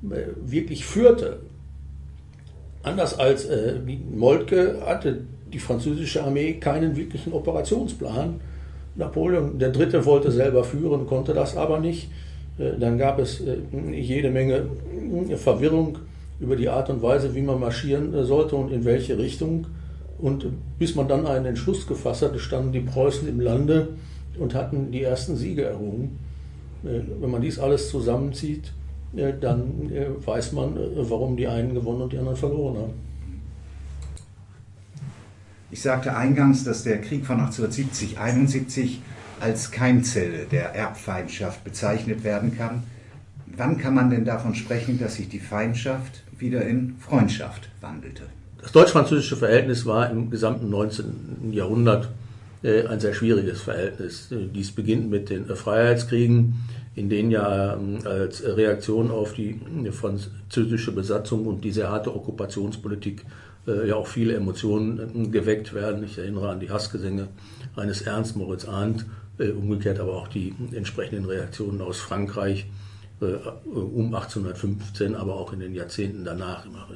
wirklich 0.01 0.85
führte. 0.85 1.39
Anders 2.83 3.19
als 3.19 3.45
äh, 3.45 3.79
Moltke 4.15 4.81
hatte 4.85 5.21
die 5.51 5.59
französische 5.59 6.23
Armee 6.23 6.53
keinen 6.53 6.95
wirklichen 6.95 7.33
Operationsplan. 7.33 8.39
Napoleon 8.95 9.59
III. 9.59 10.05
wollte 10.05 10.31
selber 10.31 10.63
führen, 10.63 11.05
konnte 11.05 11.33
das 11.33 11.57
aber 11.57 11.79
nicht. 11.79 12.09
Äh, 12.57 12.79
dann 12.79 12.97
gab 12.97 13.19
es 13.19 13.41
äh, 13.41 13.57
jede 13.91 14.29
Menge 14.29 14.65
äh, 15.29 15.35
Verwirrung 15.35 15.99
über 16.39 16.55
die 16.55 16.69
Art 16.69 16.89
und 16.89 17.01
Weise, 17.01 17.33
wie 17.35 17.41
man 17.41 17.59
marschieren 17.59 18.25
sollte 18.25 18.55
und 18.55 18.71
in 18.71 18.85
welche 18.85 19.17
Richtung. 19.17 19.67
Und 20.19 20.47
bis 20.79 20.95
man 20.95 21.07
dann 21.07 21.27
einen 21.27 21.45
Entschluss 21.45 21.85
gefasst 21.87 22.23
hatte, 22.23 22.39
standen 22.39 22.71
die 22.71 22.79
Preußen 22.79 23.27
im 23.27 23.39
Lande 23.39 23.89
und 24.39 24.53
hatten 24.53 24.91
die 24.91 25.03
ersten 25.03 25.35
Siege 25.35 25.63
errungen. 25.63 26.19
Wenn 26.83 27.31
man 27.31 27.41
dies 27.41 27.59
alles 27.59 27.89
zusammenzieht, 27.89 28.71
dann 29.13 29.91
weiß 30.25 30.51
man, 30.53 30.77
warum 30.95 31.37
die 31.37 31.47
einen 31.47 31.73
gewonnen 31.73 32.01
und 32.03 32.13
die 32.13 32.17
anderen 32.17 32.37
verloren 32.37 32.77
haben. 32.77 32.93
Ich 35.69 35.81
sagte 35.81 36.15
eingangs, 36.15 36.63
dass 36.63 36.83
der 36.83 37.01
Krieg 37.01 37.25
von 37.25 37.39
1870-71 37.41 38.97
als 39.39 39.71
Keimzelle 39.71 40.45
der 40.45 40.73
Erbfeindschaft 40.73 41.63
bezeichnet 41.63 42.23
werden 42.23 42.57
kann. 42.57 42.83
Wann 43.45 43.77
kann 43.77 43.93
man 43.93 44.09
denn 44.09 44.23
davon 44.23 44.55
sprechen, 44.55 44.99
dass 44.99 45.15
sich 45.15 45.29
die 45.29 45.39
Feindschaft 45.39 46.23
wieder 46.37 46.65
in 46.65 46.95
Freundschaft 46.99 47.69
wandelte? 47.81 48.23
Das 48.61 48.71
deutsch-französische 48.71 49.37
Verhältnis 49.37 49.85
war 49.85 50.09
im 50.09 50.29
gesamten 50.29 50.69
19. 50.69 51.51
Jahrhundert 51.51 52.05
äh, 52.05 52.26
ein 52.63 52.99
sehr 52.99 53.13
schwieriges 53.13 53.61
Verhältnis. 53.61 54.29
Dies 54.31 54.71
beginnt 54.71 55.09
mit 55.09 55.29
den 55.29 55.45
Freiheitskriegen, 55.45 56.55
in 56.97 57.09
denen 57.09 57.29
ja 57.29 57.75
ähm, 57.75 57.99
als 58.05 58.43
Reaktion 58.43 59.11
auf 59.11 59.33
die 59.33 59.59
französische 59.91 60.91
Besatzung 60.91 61.45
und 61.45 61.63
die 61.63 61.71
sehr 61.71 61.91
harte 61.91 62.13
Okkupationspolitik 62.13 63.23
äh, 63.67 63.87
ja 63.87 63.95
auch 63.95 64.07
viele 64.07 64.33
Emotionen 64.33 65.25
äh, 65.25 65.27
geweckt 65.27 65.75
werden. 65.75 66.03
Ich 66.03 66.17
erinnere 66.17 66.49
an 66.49 66.59
die 66.59 66.71
Hassgesänge 66.71 67.27
eines 67.75 68.01
Ernst 68.01 68.35
Moritz 68.35 68.65
Arndt, 68.65 69.05
umgekehrt 69.37 69.99
aber 69.99 70.13
auch 70.13 70.27
die 70.27 70.55
entsprechenden 70.71 71.25
Reaktionen 71.25 71.79
aus 71.81 71.99
Frankreich 71.99 72.65
um 73.19 74.15
1815, 74.15 75.13
aber 75.13 75.35
auch 75.35 75.53
in 75.53 75.59
den 75.59 75.75
Jahrzehnten 75.75 76.25
danach 76.25 76.65
immer. 76.65 76.87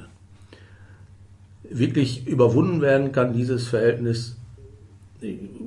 Wirklich 1.62 2.26
überwunden 2.26 2.80
werden 2.80 3.12
kann 3.12 3.32
dieses 3.32 3.68
Verhältnis 3.68 4.36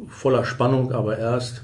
voller 0.08 0.46
Spannung, 0.46 0.92
aber 0.92 1.18
erst 1.18 1.64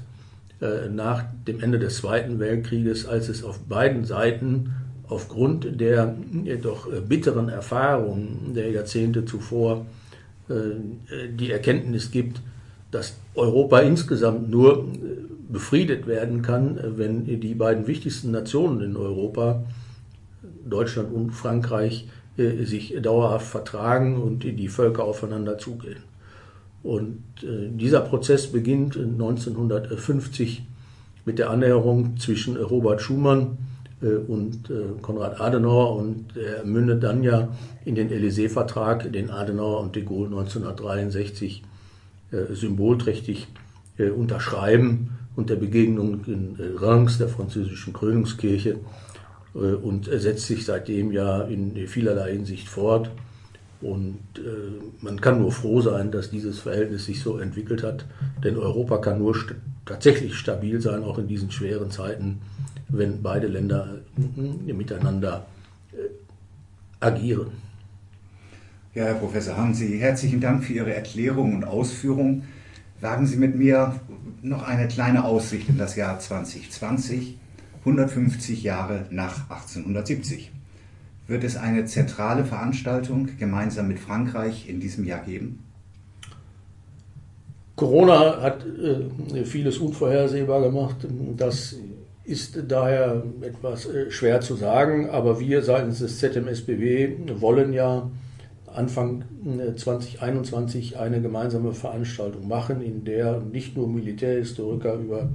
äh, 0.62 0.88
nach 0.88 1.24
dem 1.48 1.60
Ende 1.60 1.80
des 1.80 1.96
Zweiten 1.96 2.38
Weltkrieges, 2.38 3.06
als 3.06 3.28
es 3.28 3.42
auf 3.42 3.58
beiden 3.60 4.04
Seiten 4.04 4.74
aufgrund 5.08 5.80
der 5.80 6.14
doch 6.62 6.90
äh, 6.90 7.00
bitteren 7.00 7.48
Erfahrungen 7.48 8.54
der 8.54 8.70
Jahrzehnte 8.70 9.24
zuvor 9.24 9.86
äh, 10.48 10.54
die 11.36 11.50
Erkenntnis 11.50 12.12
gibt, 12.12 12.40
dass 12.92 13.16
Europa 13.34 13.80
insgesamt 13.80 14.50
nur 14.50 14.86
befriedet 15.48 16.06
werden 16.06 16.42
kann, 16.42 16.78
wenn 16.96 17.24
die 17.24 17.54
beiden 17.54 17.86
wichtigsten 17.86 18.30
Nationen 18.30 18.82
in 18.82 18.96
Europa, 18.96 19.64
Deutschland 20.64 21.12
und 21.12 21.30
Frankreich, 21.30 22.06
sich 22.36 22.94
dauerhaft 23.02 23.46
vertragen 23.46 24.16
und 24.16 24.44
die 24.44 24.68
Völker 24.68 25.04
aufeinander 25.04 25.58
zugehen. 25.58 26.02
Und 26.82 27.22
äh, 27.42 27.68
dieser 27.70 28.00
Prozess 28.00 28.48
beginnt 28.48 28.96
1950 28.96 30.64
mit 31.24 31.38
der 31.38 31.50
Annäherung 31.50 32.16
zwischen 32.18 32.56
Robert 32.56 33.00
Schumann 33.00 33.58
äh, 34.02 34.06
und 34.06 34.68
äh, 34.70 35.00
Konrad 35.00 35.40
Adenauer 35.40 35.96
und 35.96 36.36
er 36.36 36.64
mündet 36.64 37.02
dann 37.02 37.22
ja 37.22 37.48
in 37.84 37.94
den 37.94 38.10
Élysée-Vertrag, 38.10 39.12
den 39.12 39.30
Adenauer 39.30 39.80
und 39.80 39.94
de 39.94 40.04
Gaulle 40.04 40.26
1963 40.26 41.62
äh, 42.32 42.54
symbolträchtig 42.54 43.46
äh, 43.98 44.08
unterschreiben 44.08 45.10
und 45.36 45.50
der 45.50 45.56
Begegnung 45.56 46.24
in 46.26 46.56
äh, 46.58 46.78
Reims 46.78 47.18
der 47.18 47.28
französischen 47.28 47.92
Krönungskirche 47.92 48.76
und 49.54 50.06
setzt 50.06 50.46
sich 50.46 50.64
seitdem 50.64 51.12
ja 51.12 51.42
in 51.42 51.86
vielerlei 51.86 52.32
Hinsicht 52.32 52.70
fort. 52.70 53.10
Und 53.82 54.20
äh, 54.36 54.80
man 55.00 55.20
kann 55.20 55.40
nur 55.40 55.50
froh 55.50 55.80
sein, 55.80 56.12
dass 56.12 56.30
dieses 56.30 56.60
Verhältnis 56.60 57.06
sich 57.06 57.20
so 57.20 57.38
entwickelt 57.38 57.82
hat, 57.82 58.06
denn 58.44 58.56
Europa 58.56 58.98
kann 58.98 59.18
nur 59.18 59.34
st 59.34 59.56
tatsächlich 59.84 60.36
stabil 60.36 60.80
sein, 60.80 61.02
auch 61.02 61.18
in 61.18 61.26
diesen 61.26 61.50
schweren 61.50 61.90
Zeiten, 61.90 62.40
wenn 62.88 63.22
beide 63.22 63.48
Länder 63.48 63.98
äh, 64.16 64.72
miteinander 64.72 65.46
äh, 65.92 67.04
agieren. 67.04 67.48
Ja, 68.94 69.06
Herr 69.06 69.14
Professor 69.14 69.56
haben 69.56 69.74
Sie 69.74 69.98
herzlichen 69.98 70.40
Dank 70.40 70.62
für 70.62 70.74
Ihre 70.74 70.94
Erklärung 70.94 71.56
und 71.56 71.64
Ausführung. 71.64 72.44
Wagen 73.00 73.26
Sie 73.26 73.36
mit 73.36 73.56
mir 73.56 74.00
noch 74.42 74.62
eine 74.62 74.86
kleine 74.86 75.24
Aussicht 75.24 75.68
in 75.68 75.78
das 75.78 75.96
Jahr 75.96 76.20
2020, 76.20 77.36
150 77.80 78.62
Jahre 78.62 79.06
nach 79.10 79.50
1870 79.50 80.52
wird 81.32 81.42
es 81.42 81.56
eine 81.56 81.86
zentrale 81.86 82.44
Veranstaltung 82.44 83.28
gemeinsam 83.38 83.88
mit 83.88 83.98
Frankreich 83.98 84.68
in 84.68 84.78
diesem 84.78 85.04
Jahr 85.04 85.24
geben? 85.24 85.64
Corona 87.74 88.40
hat 88.40 88.64
äh, 88.64 89.44
vieles 89.44 89.78
unvorhersehbar 89.78 90.62
gemacht. 90.62 90.98
Das 91.36 91.74
ist 92.24 92.62
daher 92.68 93.22
etwas 93.40 93.86
äh, 93.86 94.10
schwer 94.10 94.40
zu 94.40 94.54
sagen, 94.54 95.10
aber 95.10 95.40
wir 95.40 95.62
seitens 95.62 95.98
des 95.98 96.18
ZMSBW 96.18 97.16
wollen 97.40 97.72
ja 97.72 98.10
Anfang 98.66 99.24
2021 99.76 100.94
äh, 100.94 100.96
eine 100.98 101.20
gemeinsame 101.20 101.72
Veranstaltung 101.72 102.46
machen, 102.46 102.82
in 102.82 103.04
der 103.04 103.40
nicht 103.40 103.76
nur 103.76 103.88
Militärhistoriker 103.88 104.94
über 104.94 105.30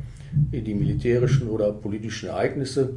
die 0.51 0.73
militärischen 0.73 1.49
oder 1.49 1.71
politischen 1.71 2.29
Ereignisse 2.29 2.95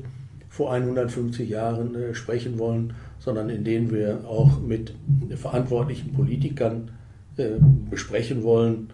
vor 0.51 0.73
150 0.73 1.49
Jahren 1.49 1.95
äh, 1.95 2.15
sprechen 2.15 2.59
wollen, 2.59 2.93
sondern 3.21 3.49
in 3.49 3.65
denen 3.65 3.91
wir 3.93 4.25
auch 4.27 4.61
mit 4.61 4.95
verantwortlichen 5.37 6.13
Politikern 6.13 6.91
äh, 7.37 7.51
besprechen 7.89 8.43
wollen, 8.43 8.91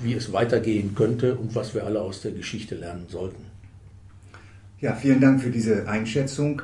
wie 0.00 0.14
es 0.14 0.32
weitergehen 0.32 0.94
könnte 0.94 1.36
und 1.36 1.54
was 1.54 1.74
wir 1.74 1.84
alle 1.84 2.00
aus 2.00 2.22
der 2.22 2.32
Geschichte 2.32 2.74
lernen 2.74 3.04
sollten. 3.08 3.44
Ja, 4.80 4.94
vielen 4.94 5.20
Dank 5.20 5.42
für 5.42 5.50
diese 5.50 5.86
Einschätzung. 5.86 6.62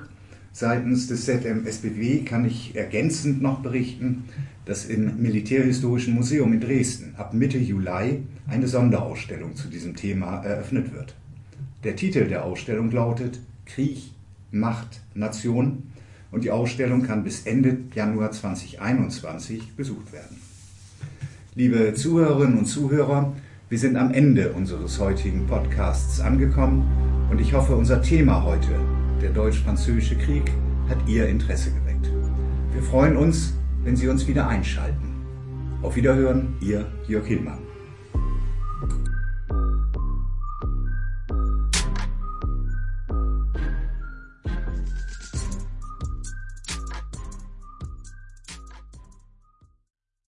Seitens 0.53 1.07
des 1.07 1.27
ZMSBW 1.27 2.25
kann 2.25 2.47
ich 2.47 2.75
ergänzend 2.75 3.43
noch 3.43 3.61
berichten, 3.61 4.25
dass 4.65 4.87
im 4.87 5.23
Militärhistorischen 5.23 6.15
Museum 6.15 6.53
in 6.53 6.61
Dresden 6.61 7.15
ab 7.17 7.33
Mitte 7.33 7.59
Juli 7.59 8.25
eine 8.49 8.67
Sonderausstellung 8.67 9.55
zu 9.55 9.69
diesem 9.69 9.95
Thema 9.95 10.43
eröffnet 10.43 10.93
wird. 10.93 11.15
Der 11.85 11.95
Titel 11.95 12.27
der 12.27 12.45
Ausstellung 12.45 12.91
lautet 12.91 13.39
Krieg, 13.69 14.13
Macht, 14.51 15.01
Nation 15.15 15.85
und 16.31 16.45
die 16.45 16.51
Ausstellung 16.51 17.03
kann 17.03 17.25
bis 17.25 17.47
Ende 17.47 17.79
Januar 17.95 18.33
2021 18.33 19.75
besucht 19.77 20.13
werden. 20.13 20.37
Liebe 21.55 21.95
Zuhörerinnen 21.95 22.59
und 22.59 22.67
Zuhörer, 22.67 23.35
wir 23.69 23.79
sind 23.79 23.97
am 23.97 24.13
Ende 24.13 24.53
unseres 24.53 24.99
heutigen 24.99 25.47
Podcasts 25.47 26.21
angekommen 26.21 27.29
und 27.31 27.41
ich 27.41 27.53
hoffe, 27.53 27.77
unser 27.77 28.01
Thema 28.01 28.43
heute, 28.43 28.81
der 29.21 29.31
Deutsch-Französische 29.31 30.17
Krieg, 30.17 30.51
hat 30.89 30.99
Ihr 31.07 31.29
Interesse 31.29 31.71
geweckt. 31.71 32.11
Wir 32.73 32.83
freuen 32.83 33.17
uns, 33.17 33.55
wenn 33.85 33.97
Sie 33.97 34.09
uns 34.09 34.27
wieder 34.27 34.49
einschalten. 34.49 35.15
Auf 35.83 35.97
Wiederhören, 35.97 36.57
Ihr 36.61 36.87
Jörg 37.07 37.27
Hillmann. 37.27 37.68